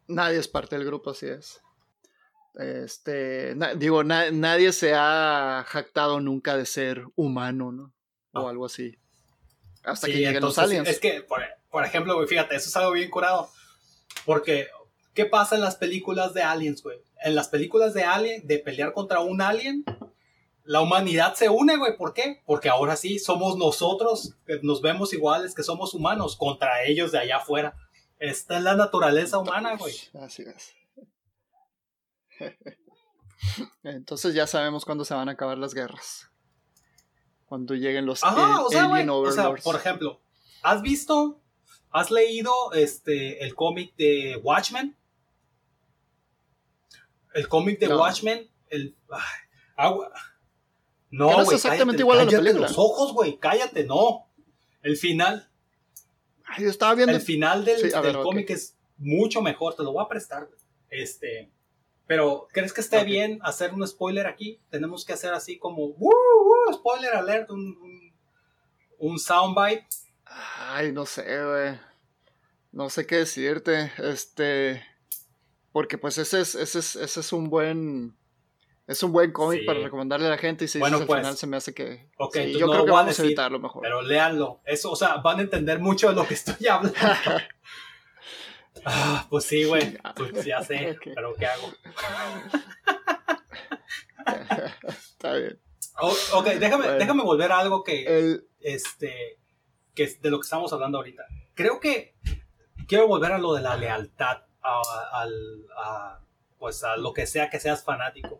[0.06, 1.60] nadie es parte del grupo, así es.
[2.54, 7.92] Este, digo, nadie se ha jactado nunca de ser humano, ¿no?
[8.34, 8.96] O algo así.
[9.82, 10.88] Hasta que lleguen los aliens.
[10.88, 13.50] Es que, por, por ejemplo, güey, fíjate, eso es algo bien curado.
[14.24, 14.68] Porque,
[15.16, 17.00] ¿qué pasa en las películas de aliens, güey?
[17.22, 19.84] en las películas de Alien, de pelear contra un alien,
[20.64, 21.96] la humanidad se une, güey.
[21.96, 22.42] ¿Por qué?
[22.44, 27.38] Porque ahora sí somos nosotros, nos vemos iguales, que somos humanos, contra ellos de allá
[27.38, 27.76] afuera.
[28.18, 29.94] Esta es la naturaleza humana, güey.
[30.20, 30.74] Así es.
[33.82, 36.30] Entonces ya sabemos cuándo se van a acabar las guerras.
[37.46, 40.20] Cuando lleguen los alien o sea, por ejemplo,
[40.62, 41.40] ¿has visto,
[41.90, 44.96] has leído este el cómic de Watchmen?
[47.36, 48.96] El cómic de Watchmen, el...
[49.76, 50.10] agua.
[51.10, 52.66] No, es exactamente cállate, igual a la película.
[52.68, 54.26] los ojos, güey, cállate, no.
[54.82, 55.48] El final,
[56.44, 57.14] Ay, yo estaba viendo.
[57.14, 57.90] el final del, Sí,
[58.22, 60.58] cómic es mucho mejor, te lo voy a prestar, güey.
[60.90, 61.50] Este,
[62.06, 64.60] pero ¿crees que esté bien hacer un spoiler aquí?
[64.70, 68.12] Tenemos que hacer así como, "Woo, woo, spoiler alert, un, un,
[68.98, 69.86] un soundbite.
[70.24, 71.78] Ay, no sé, güey.
[72.72, 73.92] No sé qué decirte.
[73.98, 74.82] Este.
[75.76, 78.16] Porque pues ese es, ese es, ese es un buen.
[78.86, 79.66] Es un buen cómic Sí.
[79.66, 80.64] para recomendarle a la gente.
[80.64, 81.20] Y si Bueno, dices al pues.
[81.20, 82.08] final se me hace que.
[82.16, 83.82] Ok, sí, yo no creo que a vamos a evitarlo mejor.
[83.82, 84.62] Pero léanlo.
[84.64, 86.98] Eso, o sea, van a entender mucho de lo que estoy hablando.
[88.86, 89.98] Ah, pues sí, güey.
[90.16, 91.70] Pues ya sé, pero ¿qué hago?
[94.88, 95.60] Está bien.
[96.00, 96.98] O- ok, déjame, Bueno.
[96.98, 99.38] déjame volver a algo que, El, este,
[99.94, 101.22] que es de lo que estamos hablando ahorita.
[101.54, 102.14] Creo que
[102.88, 106.20] quiero volver a lo de la lealtad a,
[106.58, 108.38] pues lo que sea que seas fanático.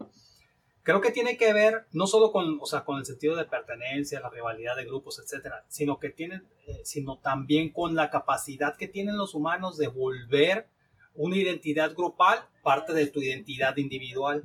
[0.83, 4.21] Creo que tiene que ver no solo con, o sea, con el sentido de pertenencia,
[4.21, 8.87] la rivalidad de grupos, etcétera, sino que tiene, eh, sino también con la capacidad que
[8.87, 10.69] tienen los humanos de volver
[11.15, 14.45] una identidad grupal parte de tu identidad individual.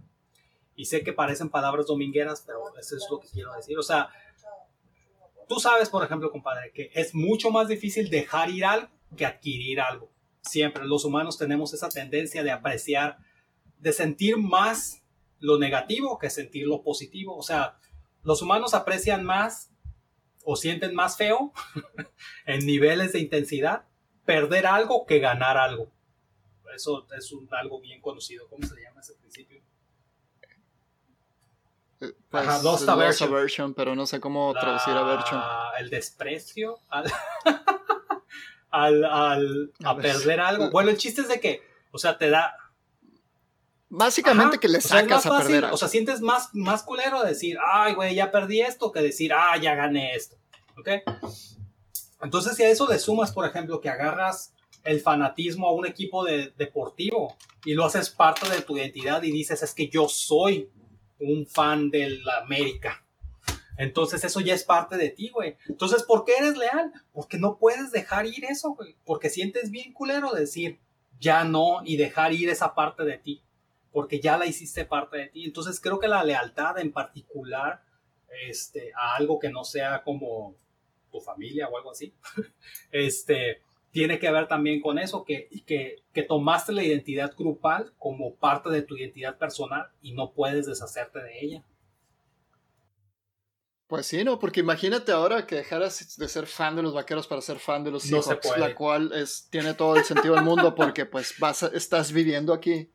[0.75, 3.77] Y sé que parecen palabras domingueras, pero eso es lo que quiero decir.
[3.77, 4.09] O sea,
[5.47, 9.79] tú sabes, por ejemplo, compadre, que es mucho más difícil dejar ir algo que adquirir
[9.81, 10.09] algo.
[10.43, 13.19] Siempre los humanos tenemos esa tendencia de apreciar,
[13.79, 15.03] de sentir más
[15.39, 17.35] lo negativo que sentir lo positivo.
[17.35, 17.77] O sea,
[18.23, 19.71] los humanos aprecian más
[20.43, 21.53] o sienten más feo
[22.45, 23.85] en niveles de intensidad
[24.25, 25.91] perder algo que ganar algo.
[26.75, 28.47] Eso es un, algo bien conocido.
[28.49, 29.61] ¿Cómo se le llama ese principio?
[31.99, 33.29] pues, Ajá, es lost lost aversion.
[33.29, 35.73] aversion, pero no sé cómo traducir La-.
[35.79, 37.11] El desprecio al,
[38.71, 40.71] al, al- a perder algo.
[40.71, 41.61] Bueno, el chiste es de que,
[41.91, 42.55] o sea, te da.
[43.89, 45.63] Básicamente Ajá, que le o sea, sacas a fácil, perder.
[45.65, 45.75] algo.
[45.75, 49.57] O sea, sientes más, más culero decir, ay, güey, ya perdí esto, que decir, ah,
[49.57, 50.37] ya gané esto.
[50.77, 50.87] ¿Ok?
[52.21, 54.53] Entonces, si a eso le sumas, por ejemplo, que agarras
[54.83, 59.31] el fanatismo a un equipo de, deportivo y lo haces parte de tu identidad y
[59.31, 60.69] dices, es que yo soy
[61.19, 63.03] un fan del América.
[63.81, 65.57] Entonces eso ya es parte de ti, güey.
[65.67, 66.93] Entonces, ¿por qué eres leal?
[67.11, 68.95] Porque no puedes dejar ir eso, güey.
[69.05, 70.79] Porque sientes bien culero decir
[71.19, 73.41] ya no y dejar ir esa parte de ti.
[73.91, 75.45] Porque ya la hiciste parte de ti.
[75.45, 77.81] Entonces creo que la lealtad en particular
[78.47, 80.55] este, a algo que no sea como
[81.11, 82.13] tu familia o algo así,
[82.91, 88.35] este, tiene que ver también con eso, que, que, que tomaste la identidad grupal como
[88.35, 91.63] parte de tu identidad personal y no puedes deshacerte de ella.
[93.91, 94.39] Pues sí, ¿no?
[94.39, 97.91] Porque imagínate ahora que dejaras de ser fan de los vaqueros para ser fan de
[97.91, 101.33] los No se Seahawks, la cual es, tiene todo el sentido del mundo porque pues
[101.39, 102.89] vas a- estás viviendo aquí.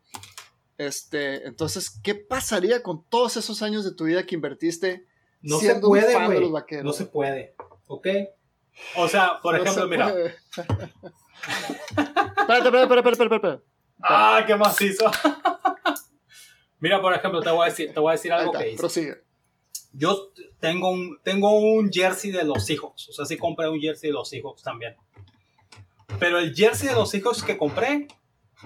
[0.75, 5.05] Este, entonces, ¿qué pasaría con todos esos años de tu vida que invertiste
[5.39, 6.83] No se siendo un puede, fan de los vaqueros?
[6.83, 7.53] No se puede,
[7.85, 8.07] ¿ok?
[8.95, 10.39] O sea, por No ejemplo, se mira, espérate,
[12.39, 13.63] espérate, espérate, espérate, espérate.
[14.01, 15.11] ¡ah, qué macizo!
[16.79, 18.77] mira, por ejemplo, te voy a decir, te voy a decir algo está, que hice.
[18.79, 19.26] prosigue.
[19.97, 20.29] Yo
[20.59, 23.09] tengo un, tengo un jersey de los Seahawks.
[23.09, 24.95] O sea, sí compré un jersey de los Seahawks también.
[26.19, 28.07] Pero el jersey de los Seahawks que compré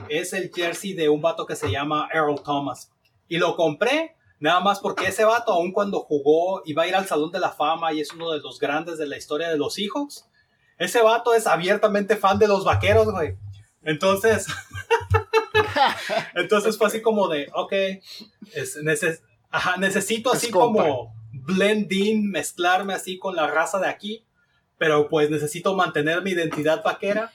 [0.09, 2.91] es el jersey de un vato que se llama Earl Thomas.
[3.27, 7.07] Y lo compré nada más porque ese vato, aun cuando jugó, iba a ir al
[7.07, 9.73] Salón de la Fama y es uno de los grandes de la historia de los
[9.75, 10.27] Seahawks.
[10.77, 13.36] Ese vato es abiertamente fan de los vaqueros, güey.
[13.84, 14.47] Entonces,
[16.36, 17.71] entonces fue así como de, ok,
[18.53, 21.13] es- neces- ajá, necesito Es así como
[21.45, 24.25] blend in, mezclarme así con la raza de aquí,
[24.77, 27.31] pero pues necesito mantener mi identidad vaquera.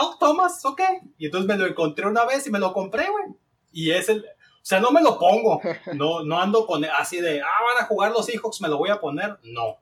[0.00, 0.80] Oh, Thomas, ok.
[1.18, 3.24] Y entonces me lo encontré una vez y me lo compré, güey.
[3.72, 5.60] Y es el, o sea, no me lo pongo,
[5.94, 8.90] no, no ando con así de, ah, van a jugar los Seahawks, me lo voy
[8.90, 9.78] a poner, no.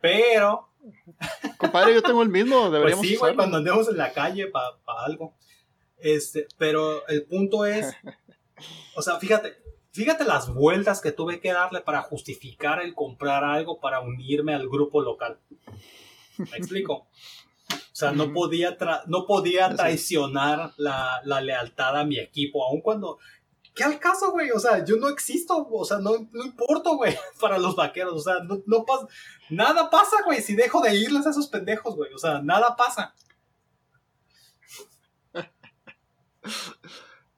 [0.00, 0.68] Pero,
[1.58, 5.04] Compadre, yo tengo el mismo, pues deberíamos sí, güey, cuando andemos en la calle para
[5.04, 5.34] algo.
[5.98, 7.94] Este, pero el punto es,
[8.94, 9.56] o sea, fíjate,
[9.96, 14.68] fíjate las vueltas que tuve que darle para justificar el comprar algo para unirme al
[14.68, 15.38] grupo local.
[16.38, 17.08] ¿Me explico?
[17.72, 22.80] O sea, no podía, tra- no podía traicionar la, la lealtad a mi equipo, aun
[22.80, 23.18] cuando...
[23.74, 24.50] ¿Qué al caso, güey?
[24.52, 28.14] O sea, yo no existo, o sea, no, no importo, güey, para los vaqueros.
[28.14, 29.06] O sea, no, no pasa...
[29.50, 32.10] Nada pasa, güey, si dejo de irles a esos pendejos, güey.
[32.14, 33.14] O sea, nada pasa.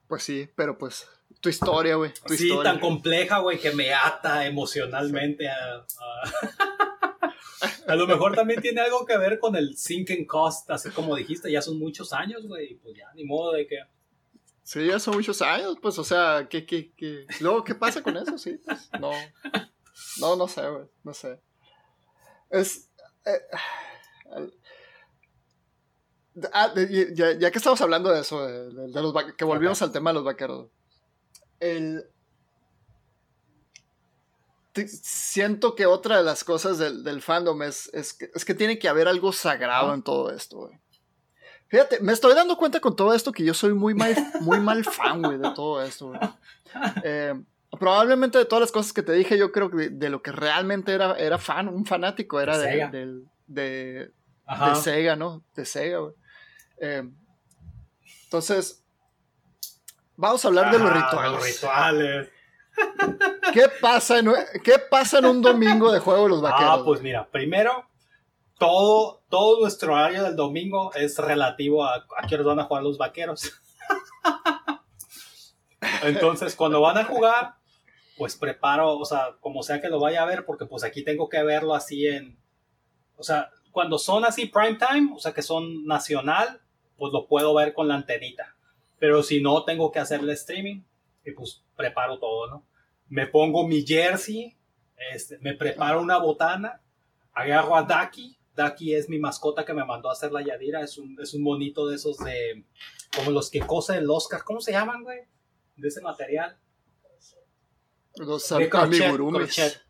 [0.06, 1.08] Pues sí, pero pues
[1.40, 2.12] tu historia, güey.
[2.26, 2.72] Sí, historia.
[2.72, 5.76] tan compleja, güey, que me ata emocionalmente a...
[5.76, 6.68] a-
[7.88, 11.50] A lo mejor también tiene algo que ver con el sinking cost, así como dijiste,
[11.50, 13.78] ya son muchos años, güey, pues ya, ni modo de que...
[14.62, 17.26] Sí, ya son muchos años, pues, o sea, ¿qué, qué, qué?
[17.40, 18.36] Luego, ¿qué pasa con eso?
[18.36, 19.10] Sí, pues, no.
[20.20, 20.84] No, no sé, güey.
[21.02, 21.40] No sé.
[22.50, 22.90] Es.
[23.24, 23.40] Eh,
[26.52, 26.74] ah,
[27.14, 28.70] ya, que estamos hablando de eso, de,
[29.02, 30.68] los que volvimos al tema de los vaqueros.
[31.60, 32.04] El,
[34.86, 39.32] siento que otra de las cosas del, fandom es, es, que, tiene que haber algo
[39.32, 40.78] sagrado en todo esto, güey.
[41.68, 44.84] Fíjate, me estoy dando cuenta con todo esto que yo soy muy mal, muy mal
[44.84, 46.20] fan, güey, de todo esto, güey.
[47.02, 47.34] Eh,
[47.78, 50.92] probablemente de todas las cosas que te dije, yo creo que de, lo que realmente
[50.92, 54.12] era, era fan, un fanático, era de, de,
[54.82, 55.42] Sega, ¿no?
[55.54, 56.14] De Sega, güey.
[56.80, 57.08] Eh,
[58.24, 58.84] entonces,
[60.18, 61.32] vamos a hablar de los rituales.
[61.32, 62.28] Los rituales.
[63.52, 66.80] ¿Qué pasa, en, ¿Qué pasa en un domingo de juego de los vaqueros?
[66.80, 67.86] Ah, pues mira, primero,
[68.58, 72.98] todo, todo nuestro horario del domingo es relativo a a qué van a jugar los
[72.98, 73.52] vaqueros.
[76.02, 77.54] Entonces, cuando van a jugar,
[78.16, 81.28] pues preparo, o sea, como sea que lo vaya a ver, porque pues aquí tengo
[81.28, 82.38] que verlo así en,
[83.16, 86.60] o sea, cuando son así prime time, o sea, que son nacional,
[86.96, 88.56] pues lo puedo ver con la antenita.
[88.98, 90.82] Pero si no, tengo que hacerle streaming
[91.24, 92.66] y pues preparo todo, ¿no?
[93.08, 94.56] Me pongo mi jersey,
[95.12, 96.82] este, me preparo una botana,
[97.32, 98.36] agarro a Daki.
[98.54, 100.82] Daki es mi mascota que me mandó a hacer la Yadira.
[100.82, 102.64] Es un, es un monito de esos de.
[103.14, 104.42] como los que cose el Oscar.
[104.42, 105.20] ¿Cómo se llaman, güey?
[105.76, 106.58] De ese material.
[108.16, 109.80] Los de crochet.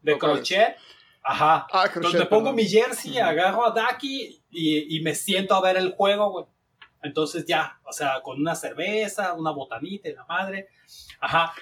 [0.00, 0.76] De crochet.
[1.22, 1.66] Ajá.
[1.70, 5.92] Ah, Entonces pongo mi jersey, agarro a Daki y, y me siento a ver el
[5.92, 6.46] juego, güey.
[7.02, 10.68] Entonces ya, o sea, con una cerveza, una botanita y la madre.
[11.20, 11.54] Ajá.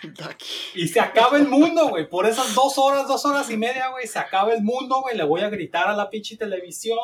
[0.75, 2.09] Y se acaba el mundo, güey.
[2.09, 5.17] Por esas dos horas, dos horas y media, güey, se acaba el mundo, güey.
[5.17, 6.99] Le voy a gritar a la pinche televisión.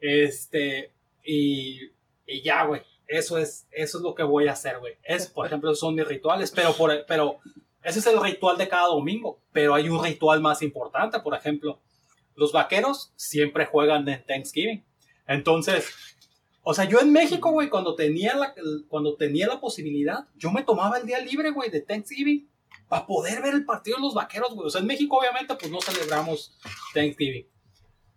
[0.00, 0.92] Este,
[1.24, 1.80] y,
[2.26, 2.82] y ya, güey.
[3.06, 4.94] Eso es, eso es lo que voy a hacer, güey.
[5.02, 7.38] Es, por ejemplo, son mis rituales, pero, por, pero
[7.82, 9.40] ese es el ritual de cada domingo.
[9.52, 11.80] Pero hay un ritual más importante, por ejemplo.
[12.34, 14.84] Los vaqueros siempre juegan en Thanksgiving.
[15.26, 15.92] Entonces,
[16.70, 18.54] o sea, yo en México, güey, cuando tenía la,
[18.88, 22.46] cuando tenía la posibilidad, yo me tomaba el día libre, güey, de Thanksgiving
[22.88, 24.66] para poder ver el partido de los vaqueros, güey.
[24.66, 26.58] O sea, en México, obviamente, pues no celebramos
[26.92, 27.48] Thanksgiving.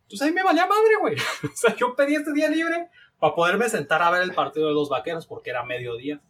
[0.02, 1.16] Entonces ahí me valía madre, güey.
[1.46, 2.90] O sea, yo pedí este día libre
[3.22, 6.22] para poderme sentar a ver el partido de los vaqueros porque era mediodía.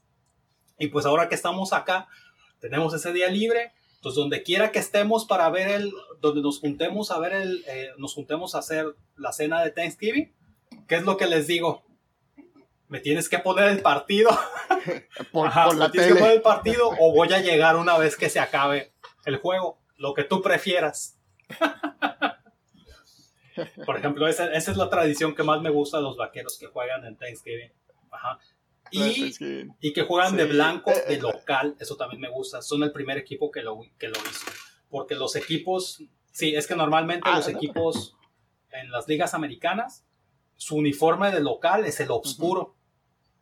[0.77, 2.07] Y pues ahora que estamos acá,
[2.59, 3.73] tenemos ese día libre.
[3.95, 7.89] Entonces, donde quiera que estemos para ver el, donde nos juntemos a ver el, eh,
[7.97, 10.31] nos juntemos a hacer la cena de Thanksgiving,
[10.87, 11.83] ¿qué es lo que les digo?
[12.91, 14.29] Me tienes que poner el partido.
[15.31, 18.41] por, me tienes que poner el partido o voy a llegar una vez que se
[18.41, 18.91] acabe
[19.25, 19.79] el juego.
[19.95, 21.17] Lo que tú prefieras.
[23.85, 27.05] por ejemplo, esa, es la tradición que más me gusta de los vaqueros que juegan
[27.05, 27.71] en Thanksgiving.
[28.11, 28.39] Ajá.
[28.91, 29.33] Y,
[29.79, 32.61] y, que juegan de blanco, eh, de eh, local, eso también me gusta.
[32.61, 34.51] Son el primer equipo que lo, que lo hizo.
[34.89, 38.17] Porque los equipos, sí, es que normalmente ah, los equipos
[38.69, 40.05] en las ligas americanas,
[40.57, 42.75] su uniforme de local es el oscuro.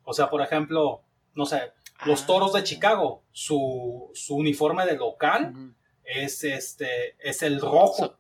[0.10, 1.03] O sea, por ejemplo,
[1.36, 1.72] no sé,
[2.03, 2.64] los toros de ah.
[2.64, 5.53] Chicago, su, uniforme de local
[6.03, 8.18] es este es el rojo.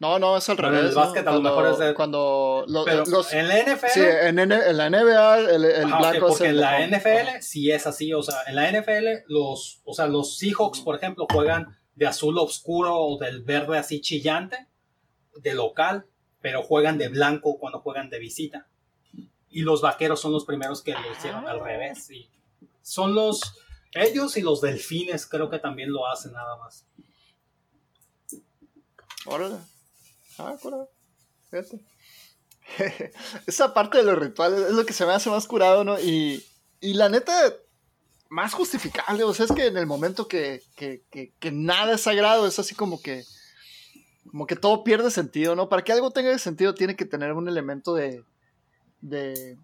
[0.00, 0.86] No, no, es al revés.
[0.86, 1.94] el básquet a lo mejor es de.
[1.94, 3.86] Cuando en la NFL.
[3.94, 8.12] Sí, en, la NBA, el, el blanco porque en la NFL sí es así.
[8.12, 12.36] O sea, en la NFL, los, o sea, los Seahawks, por ejemplo, juegan de azul
[12.38, 14.66] oscuro o del verde así chillante,
[15.36, 16.06] de local,
[16.40, 18.66] pero juegan de blanco cuando juegan de visita
[19.52, 21.64] y los vaqueros son los primeros que lo hicieron al ah.
[21.64, 22.10] revés.
[22.10, 22.28] Y
[22.82, 23.58] son los,
[23.92, 26.86] ellos y los delfines creo que también lo hacen nada más.
[29.26, 29.58] Órale.
[30.38, 30.56] Ah,
[31.50, 31.80] Fíjate.
[33.46, 36.00] Esa parte de los rituales es lo que se me hace más curado, ¿no?
[36.00, 36.44] Y,
[36.80, 37.54] y la neta,
[38.30, 39.22] más justificable.
[39.24, 42.74] O sea, es que en el momento que, que, que, nada es sagrado, es así
[42.74, 43.24] como que.
[44.30, 45.68] Como que todo pierde sentido, ¿no?
[45.68, 48.24] Para que algo tenga sentido, tiene que tener un elemento de,
[49.02, 49.58] de,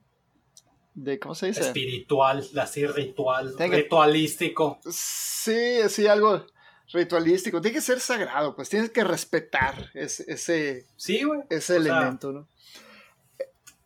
[0.94, 1.60] de ¿cómo se dice?
[1.60, 4.78] Espiritual, así ritual, ritualístico.
[4.90, 6.44] Sí, sí, algo
[6.92, 7.60] ritualístico.
[7.60, 12.48] Tiene que ser sagrado, pues tienes que respetar ese, ese, sí, ese elemento, ¿no?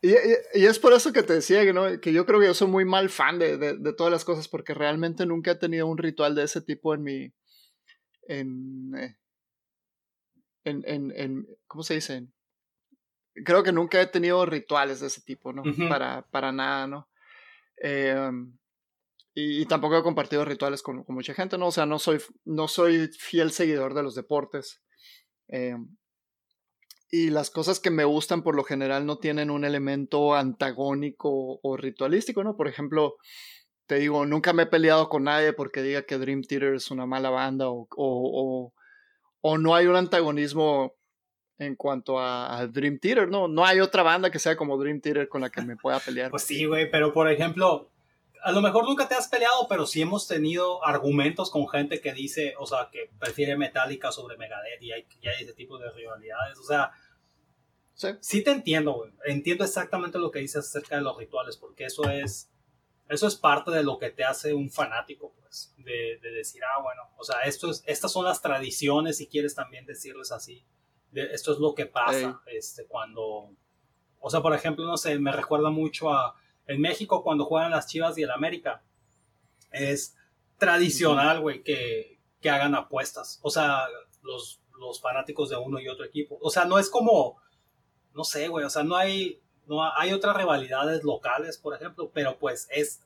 [0.05, 0.15] Y,
[0.65, 2.01] es por eso que te decía que, ¿no?
[2.01, 4.75] que yo creo que yo soy muy mal fan de, de, todas las cosas, porque
[4.75, 7.33] realmente nunca he tenido un ritual de ese tipo en mi.
[8.27, 9.17] En, eh,
[10.65, 12.27] en, en, en ¿Cómo se dice?
[13.45, 15.63] Creo que nunca he tenido rituales de ese tipo, ¿no?
[15.89, 17.09] para, para nada, ¿no?
[17.77, 18.57] Em,
[19.35, 21.69] y, tampoco he compartido rituales con, con, mucha gente, ¿no?
[21.69, 24.83] O sea, no soy, no soy fiel seguidor de los deportes.
[25.49, 25.97] Em,
[27.11, 31.77] y las cosas que me gustan por lo general no tienen un elemento antagónico o
[31.77, 32.57] ritualístico, ¿no?
[32.57, 33.17] Por ejemplo,
[33.87, 37.05] te digo, nunca me he peleado con nadie porque diga que Dream Theater es una
[37.05, 38.73] mala banda o, o,
[39.43, 40.95] o, no hay un antagonismo
[41.67, 43.49] en cuanto a, Dream Theater, ¿no?
[43.49, 46.31] No hay otra banda que sea como Dream Theater con la que me pueda pelear.
[46.31, 47.91] Pues sí, güey, pero por ejemplo,
[48.43, 52.13] a lo mejor nunca te has peleado, pero sí hemos tenido argumentos con gente que
[52.13, 55.91] dice, o sea, que prefiere Metallica sobre Megadeth y hay, y hay ese tipo de
[55.91, 56.59] rivalidades.
[56.59, 56.93] O sea,
[57.95, 59.13] sí, sí te entiendo, güey.
[59.27, 62.51] Entiendo exactamente lo que dices acerca de los rituales, porque eso es,
[63.09, 66.81] eso es parte de lo que te hace un fanático, pues, de, de decir, ah,
[66.83, 70.65] bueno, o sea, esto es, estas son las tradiciones, si quieres también decirles así.
[71.13, 73.51] Esto es lo que pasa este, cuando,
[74.21, 76.37] o sea, por ejemplo, no sé, me recuerda mucho a
[76.67, 78.83] en México cuando juegan las Chivas y el América.
[79.71, 80.17] Es
[80.59, 83.41] tradicional, güey, que, que, hagan apuestas.
[83.43, 83.87] O sea,
[84.23, 86.39] los, los fanáticos de uno y otro equipo.
[86.41, 87.41] O sea, no es como,
[88.15, 92.39] no sé, güey, o sea, no hay, no hay otras rivalidades locales, por ejemplo, pero
[92.39, 93.03] pues es,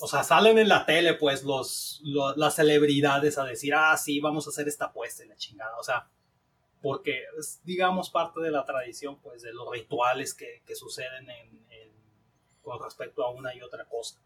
[0.00, 2.02] o sea, salen en la tele, pues, los,
[2.36, 5.76] las celebridades a decir, ah, sí, vamos a hacer esta apuesta en la chingada.
[5.78, 6.08] O sea,
[6.82, 11.60] porque es, digamos, parte de la tradición, pues, de los rituales que, que suceden en,
[12.62, 14.20] con respecto a una y otra cosa.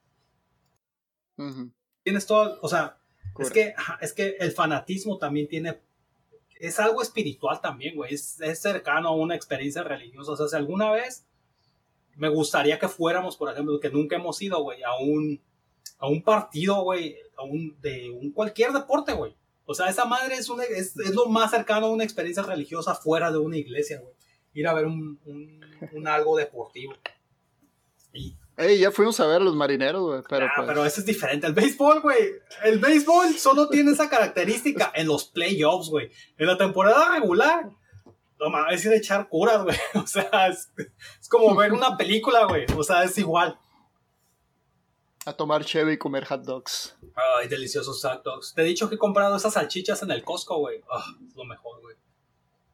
[2.03, 2.99] Tienes todo, o sea,
[3.39, 5.81] es que, es que el fanatismo también tiene,
[6.61, 10.33] es algo espiritual también, güey, es, cercano a una experiencia religiosa.
[10.33, 11.27] O sea, si alguna vez
[12.17, 15.41] me gustaría que fuéramos, por ejemplo, que nunca hemos ido, güey, a un,
[15.99, 19.35] a un partido, güey, a un, de un cualquier deporte, güey.
[19.67, 23.31] O sea, esa madre es, es, es, lo más cercano a una experiencia religiosa fuera
[23.33, 24.15] de una iglesia, güey.
[24.53, 25.19] Ir a ver un,
[25.93, 26.95] un algo deportivo.
[28.57, 30.23] Ey, ya fuimos a ver a los marineros, güey.
[30.29, 31.47] Pero, ah, pues pero eso es diferente.
[31.47, 32.35] El béisbol, güey.
[32.63, 36.11] El béisbol solo tiene esa característica en los playoffs, güey.
[36.39, 37.69] En la temporada regular.
[38.39, 39.77] No mames, es ir a echar curas, güey.
[39.95, 40.71] O sea, es,
[41.29, 42.67] como ver una película, güey.
[42.77, 43.59] O sea, es igual.
[45.27, 46.97] A tomar cheve y comer hot dogs.
[47.15, 48.55] Ay, deliciosos hot dogs.
[48.55, 50.83] Te he dicho que he comprado esas salchichas en el Costco, güey.
[50.91, 51.97] Ah, es lo mejor, güey.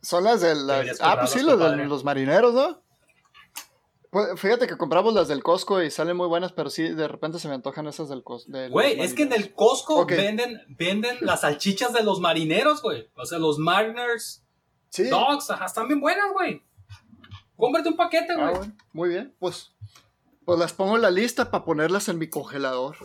[0.03, 1.01] Son las de las.
[1.01, 2.83] Ah, pues sí, los de los marineros, ¿no?
[4.11, 7.39] Pues, fíjate que compramos las del Costco y salen muy buenas, pero sí, de repente
[7.39, 8.51] se me antojan esas del Costco.
[8.71, 13.09] Güey, es que en el Costco venden, venden las salchichas de los marineros, güey.
[13.15, 14.43] O sea, los Mariners
[15.09, 16.63] Dogs, ajá, están bien buenas, güey.
[17.57, 18.73] Cómprate un paquete, ah, güey.
[18.93, 19.73] muy bien, pues,
[20.51, 22.97] pues las pongo en la lista para ponerlas en mi congelador.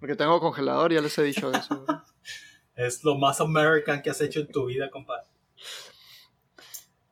[0.00, 1.84] Porque tengo congelador, ya les he dicho eso.
[2.74, 5.28] es lo más American que has hecho en tu vida, compadre.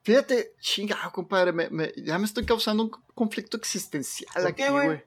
[0.05, 1.53] Fíjate, chingado, compadre,
[1.99, 5.05] ya me estoy causando un conflicto existencial aquí, güey.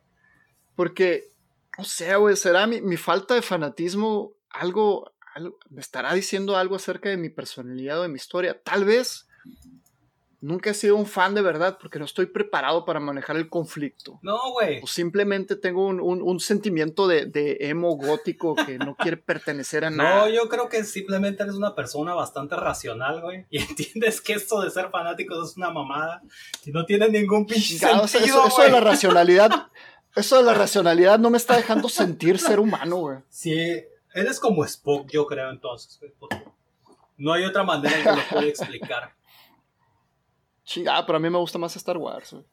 [0.76, 1.34] Porque,
[1.76, 7.09] no sé, güey, será mi, falta de fanatismo algo, algo, me estará diciendo algo acerca
[7.09, 8.61] de mi personalidad o de mi historia.
[8.61, 9.28] Tal vez
[10.41, 14.19] Nunca he sido un fan de verdad porque no estoy preparado para manejar el conflicto.
[14.21, 14.79] No, güey.
[14.81, 20.21] O simplemente tengo un, sentimiento de, emo gótico que no quiere pertenecer a nada.
[20.21, 23.47] No, yo creo que simplemente eres una persona bastante racional, güey.
[23.49, 26.21] Y entiendes que esto de ser fanático es una mamada.
[26.65, 29.67] Y no tiene ningún pinche sentido, eso, eso de la racionalidad,
[30.15, 33.17] eso de la racionalidad no me está dejando sentir ser humano, güey.
[33.27, 33.83] Sí,
[34.13, 35.99] eres como Spock, yo creo, entonces,
[37.17, 39.18] no hay otra manera que lo pueda explicar.
[40.70, 42.45] Chingada, pero a mí me gusta más Star Wars, güey.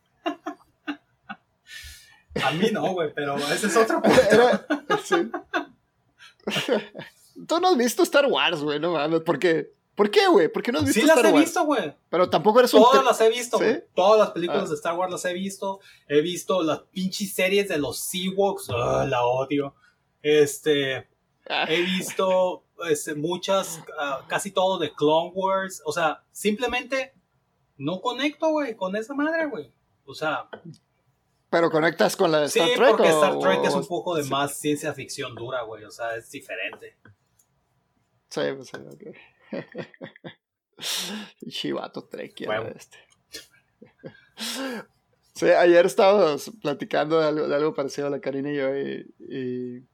[2.43, 4.99] A mí no, güey, pero ese es otro punto.
[5.05, 5.31] sí.
[7.47, 9.71] Tú no has visto Star Wars, güey, no mames, ¿por qué?
[9.95, 10.49] ¿Por qué, güey?
[10.49, 11.27] ¿Por qué no has visto Star Wars?
[11.27, 11.95] Sí las he visto, güey.
[12.09, 12.83] Pero tampoco eres un...
[12.83, 13.81] Todas las he visto, ¿Sí?
[13.95, 14.69] Todas las películas ah.
[14.69, 15.81] de Star Wars las he visto.
[16.09, 18.71] He visto las pinches series de los Seawoks.
[18.71, 19.75] Oh, la odio.
[20.23, 21.07] Este...
[21.49, 21.67] Ah.
[21.69, 25.83] He visto este, muchas, ah, casi todo de Clone Wars.
[25.85, 27.16] O sea, simplemente
[27.79, 29.73] no conecto, güey, con esa madre, güey.
[30.05, 30.49] O sea.
[31.51, 32.91] Pero conectas con la de Star sí, Trek.
[32.91, 35.85] Porque Star Trek es un poco de más ciencia ficción dura, güey.
[35.85, 36.97] O sea, es diferente.
[38.29, 39.03] Sí, pues sí, ok.
[41.49, 42.71] Chivato Trek, bueno.
[42.75, 42.99] este.
[45.37, 49.87] Sí, ayer estábamos platicando de algo, de algo parecido a la Karina y yo y,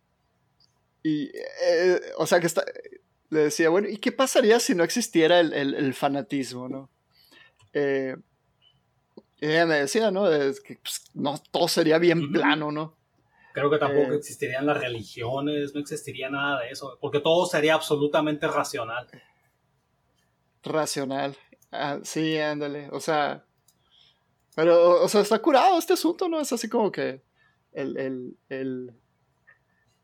[1.03, 2.65] y, eh, o sea que está,
[3.29, 6.91] le decía, bueno, ¿y qué pasaría si no existiera el, el, el fanatismo, no?
[7.73, 8.17] Eh,
[9.41, 10.31] ella me decía, ¿no?
[10.31, 12.97] Es que pues, no, todo sería bien plano, ¿no?
[13.53, 17.75] Creo que tampoco eh, existirían las religiones, no existiría nada de eso, porque todo sería
[17.75, 19.07] absolutamente racional.
[20.63, 21.37] Racional.
[21.71, 22.89] Ah, sí, ándale.
[22.93, 23.45] O sea,
[24.55, 26.41] pero, o sea, está curado este asunto, ¿no?
[26.41, 27.23] Es así como que
[27.73, 28.95] el, el, el,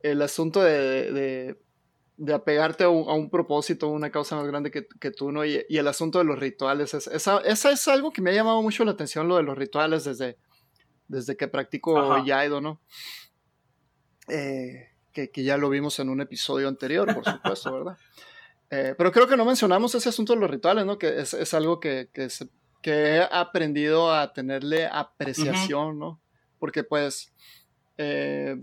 [0.01, 1.61] el asunto de, de
[2.33, 5.45] apegarte a un, propósito, a una causa más grande que, que tú, ¿no?
[5.45, 8.35] Y, y, el asunto de los rituales, es, esa, esa, es algo que me ha
[8.35, 10.37] llamado mucho la atención, lo de los rituales, desde,
[11.07, 12.81] desde que practico Yaido, ¿no?
[14.29, 17.97] Eh, que, ya lo vimos en un episodio anterior, por supuesto, ¿verdad?
[18.71, 20.99] Eh, pero creo que no mencionamos ese asunto de los rituales, ¿no?
[20.99, 22.29] Que es, algo que, que,
[22.85, 26.21] he aprendido a tenerle apreciación, ¿no?
[26.59, 27.33] Porque pues,
[27.99, 28.57] eh,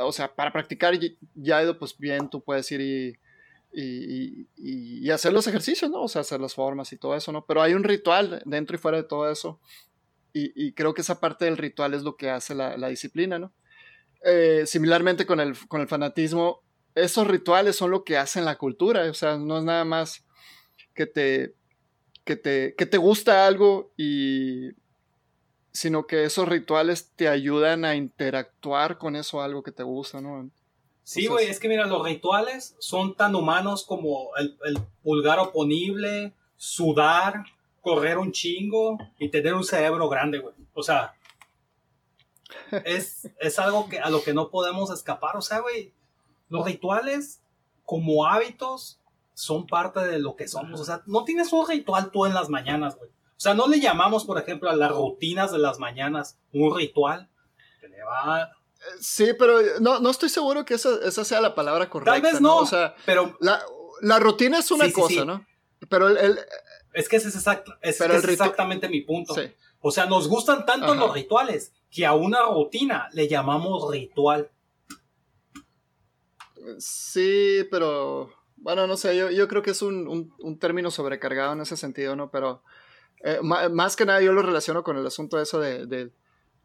[0.00, 0.98] o sea, para practicar
[1.34, 3.18] Yaido, pues bien, tú puedes ir
[3.70, 6.02] y hacer los ejercicios, ¿no?
[6.02, 7.44] O sea, hacer las formas y todo eso, ¿no?
[7.46, 9.60] Pero hay un ritual dentro y fuera de todo eso.
[10.32, 13.52] Y, creo que esa parte del ritual es lo que hace la, disciplina, ¿no?
[14.24, 16.62] Eh, similarmente con el, con el fanatismo,
[16.94, 20.24] esos rituales son lo que hacen la cultura, o sea, no es nada más
[20.94, 21.54] que te,
[22.24, 24.70] que te, que te gusta algo y
[25.78, 30.50] sino que esos rituales te ayudan a interactuar con eso algo que te gusta, ¿no?
[31.04, 34.56] Sí, güey, es que mira, los rituales son tan humanos como el,
[35.04, 37.44] pulgar oponible, sudar,
[37.80, 40.54] correr un chingo y tener un cerebro grande, güey.
[40.74, 41.14] O sea,
[42.84, 45.36] es, es algo que, a lo que no podemos escapar.
[45.36, 45.92] O sea, güey,
[46.48, 47.40] los rituales
[47.84, 48.98] como hábitos
[49.32, 50.80] son parte de lo que somos.
[50.80, 53.10] O sea, no tienes un ritual tú en las mañanas, güey.
[53.38, 57.30] O sea, no le llamamos, por ejemplo, a las rutinas de las mañanas un ritual.
[57.80, 58.50] Te va
[59.00, 62.12] Sí, pero no, no estoy seguro que esa, esa, sea la palabra correcta.
[62.14, 63.36] Tal vez no, o sea, pero...
[63.40, 63.62] La,
[64.00, 65.46] la rutina es una cosa, ¿no?
[65.88, 66.36] Pero el...
[66.92, 67.36] es que ese es,
[67.80, 69.36] es, exactamente mi punto.
[69.80, 74.50] O sea, nos gustan tanto los rituales que a una rutina le llamamos ritual.
[76.78, 78.32] Sí, pero...
[78.56, 81.76] Bueno, no sé, yo, yo creo que es un, un, un, término sobrecargado en ese
[81.76, 82.32] sentido, ¿no?
[82.32, 82.64] Pero
[83.24, 86.10] eh, más que nada yo lo relaciono con el asunto eso de, de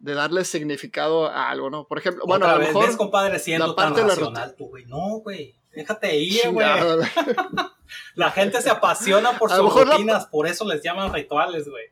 [0.04, 1.88] de darle significado a algo, ¿no?
[1.88, 2.88] Por ejemplo, bueno, a lo mejor.
[2.88, 4.86] Ves, compadre, siendo la parte tan racional, tú, güey.
[4.86, 5.58] No, güey.
[5.74, 6.68] Déjate ir, güey.
[8.16, 11.86] la gente se apasiona por sus rutinas, por eso les llaman rituales, güey.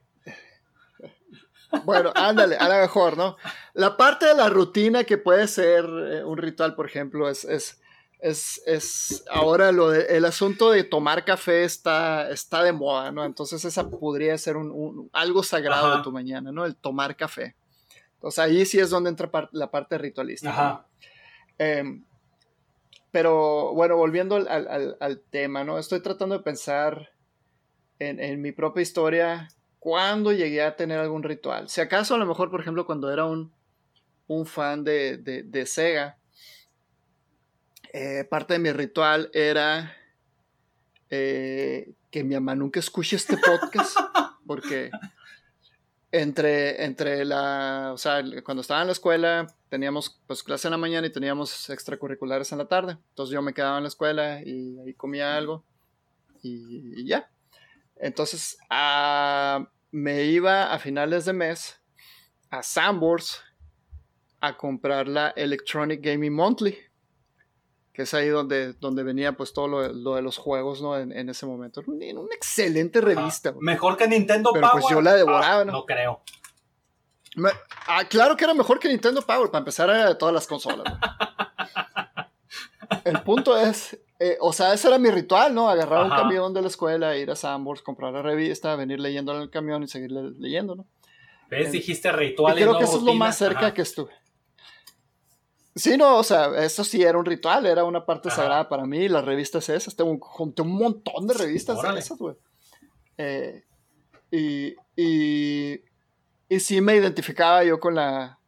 [1.85, 3.37] Bueno, ándale, a lo mejor, ¿no?
[3.73, 7.79] La parte de la rutina que puede ser eh, un ritual, por ejemplo, es, es,
[8.21, 13.25] es, es ahora lo de, el asunto de tomar café está, está de moda, ¿no?
[13.25, 16.65] Entonces esa podría ser un, algo sagrado de tu mañana, ¿no?
[16.65, 17.55] El tomar café.
[18.13, 20.85] Entonces ahí sí es donde entra la parte ritualista.
[21.57, 22.05] Em,
[23.09, 25.79] pero bueno, volviendo al, tema, ¿no?
[25.79, 27.11] Estoy tratando de pensar
[27.97, 29.49] en, mi propia historia
[29.79, 31.69] cuándo llegué a tener algún ritual.
[31.69, 33.51] Si acaso a lo mejor, por ejemplo, cuando era un,
[34.45, 36.19] fan de, Sega,
[37.93, 39.93] eh, parte de mi ritual era
[41.09, 43.97] eh, que mi mamá nunca escuche este podcast,
[44.47, 44.89] porque
[46.09, 50.77] entre, entre la, o sea, cuando estaba en la escuela teníamos pues clase en la
[50.77, 52.97] mañana y teníamos extracurriculares en la tarde.
[53.09, 55.65] Entonces yo me quedaba en la escuela y ahí comía algo
[56.41, 57.29] y, ya.
[57.97, 58.57] Entonces
[59.91, 61.81] me iba a finales de mes
[62.49, 63.41] a Sambors
[64.39, 66.90] a comprar la Electronic Gaming Monthly
[67.93, 70.97] que es ahí donde, donde venía pues todo lo, de los juegos, ¿no?
[70.97, 71.81] En, ese momento.
[71.85, 73.53] Una, una excelente revista.
[73.59, 75.71] Mejor que Nintendo Pero Pues yo la devoraba, ah, ¿no?
[75.73, 76.21] No creo.
[77.87, 80.93] ah, claro que era mejor que Nintendo Power, para empezar era de todas las consolas.
[83.05, 85.69] El punto es, eh, o sea, ese era mi ritual, ¿no?
[85.69, 89.41] Agarrar un camión de la escuela, ir a Sambors, comprar la revista, venir leyendo en
[89.41, 90.85] el camión y seguir leyendo, ¿no?
[91.49, 91.67] ¿Ves?
[91.67, 92.57] Eh, Dijiste ritual.
[92.57, 94.13] Y creo que eso es lo más cerca que estuve.
[95.75, 99.07] Sí, no, o sea, eso sí era un ritual, era una parte sagrada para mí.
[99.07, 102.35] Las revistas esas, tengo un, junté un montón de revistas esas, güey.
[103.17, 103.63] Eh,
[104.31, 105.81] y, y,
[106.49, 108.39] y, sí me identificaba yo con la,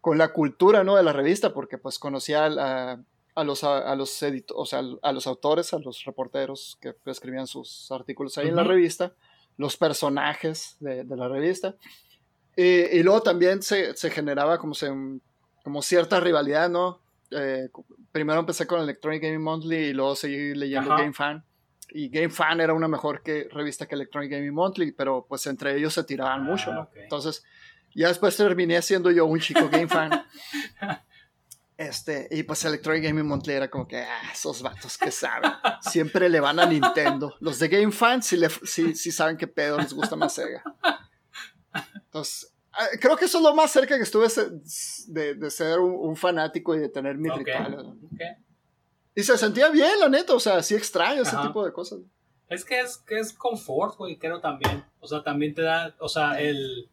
[0.00, 0.96] con la cultura, ¿no?
[0.96, 3.00] De la revista, porque pues conocía a,
[3.34, 4.22] a los, a, los
[4.54, 8.64] o sea, a los autores, a los reporteros que escribían sus artículos ahí en la
[8.64, 9.14] revista,
[9.56, 11.74] los personajes de, de la revista.
[12.56, 14.90] Y, y, luego también se, se generaba como se
[15.70, 17.00] como cierta rivalidad, ¿no?
[17.30, 17.68] Eh,
[18.10, 21.44] primero empecé con Electronic Gaming Monthly y luego seguí leyendo Game Fan.
[21.90, 25.76] Y Game Fan era una mejor que, revista que Electronic Gaming Monthly, pero pues entre
[25.76, 26.80] ellos se tiraban mucho, ¿no?
[26.80, 27.44] Ah, Entonces,
[27.94, 30.10] ya después terminé siendo yo un chico Game Fan.
[31.76, 35.50] Este, y pues Electronic Gaming Monthly era como que, ah, esos vatos que saben.
[35.80, 37.34] Siempre le van a Nintendo.
[37.40, 40.62] Los de Game Fan sí, sí, sí saben qué pedo les gusta más Sega.
[41.94, 42.59] Entonces, Ah,
[43.00, 44.28] creo que eso es lo más cerca que estuve
[45.08, 47.96] de, ser un, fanático y de tener mi ritual.
[49.14, 52.00] Y se sentía bien, la neta, o sea, sí extraño ese tipo de cosas.
[52.48, 54.84] Es que es, que es confort, güey, creo también.
[54.98, 56.88] O sea, también te da, o sea, el,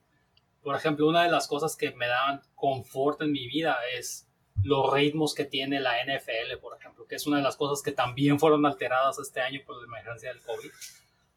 [0.61, 4.27] por ejemplo, una de las cosas que me daban confort en mi vida es
[4.63, 7.91] los ritmos que tiene la NFL, por ejemplo, que es una de las cosas que
[7.91, 10.69] también fueron alteradas este año por la emergencia del COVID.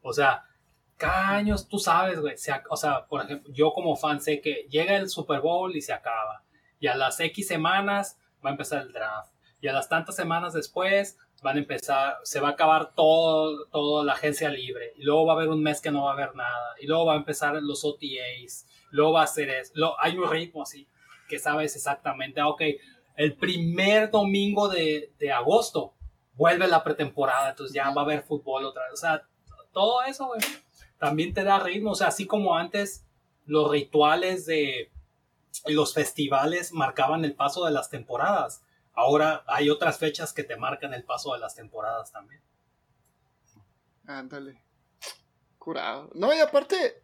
[0.01, 0.43] O sea,
[1.01, 2.35] cada año tú sabes, güey,
[2.69, 5.93] o sea, por ejemplo, yo como fan sé que llega el Super Bowl y se
[5.93, 6.43] acaba.
[6.79, 9.33] Y a las X semanas va a empezar el draft.
[9.61, 14.05] Y a las tantas semanas después van a empezar, se va a acabar todo, toda
[14.05, 14.93] la agencia libre.
[14.95, 16.75] Y luego va a haber un mes que no va a haber nada.
[16.79, 18.67] Y luego va a empezar los OTAs.
[18.91, 19.73] Luego va a ser eso.
[19.99, 20.87] hay un ritmo así
[21.27, 22.61] que sabes exactamente, ah, ok,
[23.15, 25.93] el primer domingo de, de agosto
[26.33, 28.93] vuelve la pretemporada, entonces ya va a haber fútbol otra vez.
[28.93, 29.25] O sea,
[29.71, 30.41] todo eso, güey
[31.01, 31.91] también te da ritmo.
[31.91, 33.07] O sea, así como antes
[33.45, 34.91] los rituales de
[35.65, 38.63] los festivales marcaban el paso de las temporadas.
[38.93, 42.39] Ahora hay otras fechas que te marcan el paso de las temporadas también.
[44.05, 44.61] Ándale.
[45.57, 46.11] Curado.
[46.13, 47.01] No, y aparte,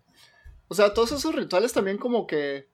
[0.68, 2.70] o sea, todos esos rituales también como que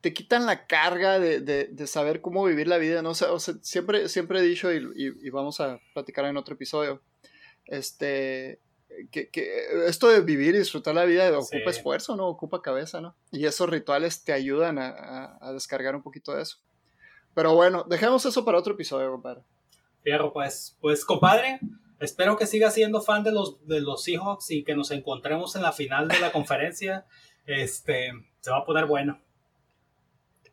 [0.00, 3.10] te quitan la carga de, saber cómo vivir la vida, ¿no?
[3.10, 3.28] O sea,
[3.62, 7.02] siempre, siempre he dicho, y, y, vamos a platicar en otro episodio,
[7.64, 8.60] este,
[9.06, 9.30] que,
[9.86, 12.26] esto de vivir y disfrutar la vida ocupa esfuerzo, ¿no?
[12.28, 13.14] Ocupa cabeza, ¿no?
[13.30, 16.58] Y esos rituales te ayudan a, descargar un poquito de eso.
[17.34, 19.42] Pero bueno, dejemos eso para otro episodio, compadre.
[20.02, 21.60] Fierro, pues, pues, compadre,
[22.00, 25.62] espero que sigas siendo fan de los, de los Seahawks y que nos encontremos en
[25.62, 27.06] la final de la conferencia.
[27.46, 28.10] Este,
[28.40, 29.20] se va a poner bueno.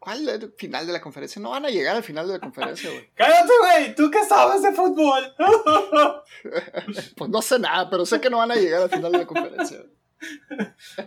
[0.05, 1.41] ¿Cuál es el final de la conferencia?
[1.41, 3.09] No van a llegar al final de la conferencia, güey.
[3.15, 3.95] Cállate, güey.
[3.95, 5.33] ¿Tú qué sabes de fútbol?
[7.17, 9.25] pues no sé nada, pero sé que no van a llegar al final de la
[9.25, 9.79] conferencia.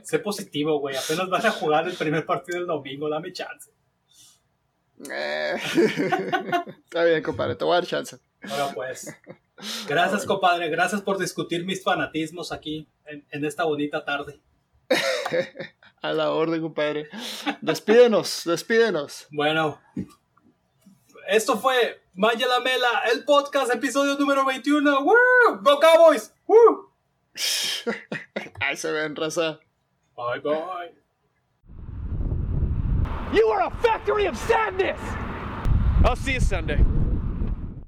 [0.03, 0.97] sé positivo, güey.
[0.97, 3.09] Apenas vas a jugar el primer partido del domingo.
[3.09, 3.71] Dame chance.
[5.09, 5.55] Eh.
[6.85, 7.55] Está bien, compadre.
[7.55, 8.19] Te voy a dar chance.
[8.43, 9.15] Bueno, pues.
[9.87, 10.71] Gracias, compadre.
[10.71, 14.41] Gracias por discutir mis fanatismos aquí en, en esta bonita tarde.
[16.03, 17.09] A la orden, compadre.
[17.61, 19.27] Despídenos, despídenos.
[19.33, 19.81] Bueno,
[21.29, 25.01] esto fue Maya la Mela, el podcast, episodio número 21.
[25.01, 25.15] ¡Woo!
[25.63, 26.33] ¡Go Cowboys!
[26.47, 26.93] ¡Woo!
[28.61, 29.59] Ahí se ven, raza.
[30.17, 30.95] Bye bye.
[33.33, 34.99] You are a factory of sadness!
[36.05, 36.85] I'll see you Sunday.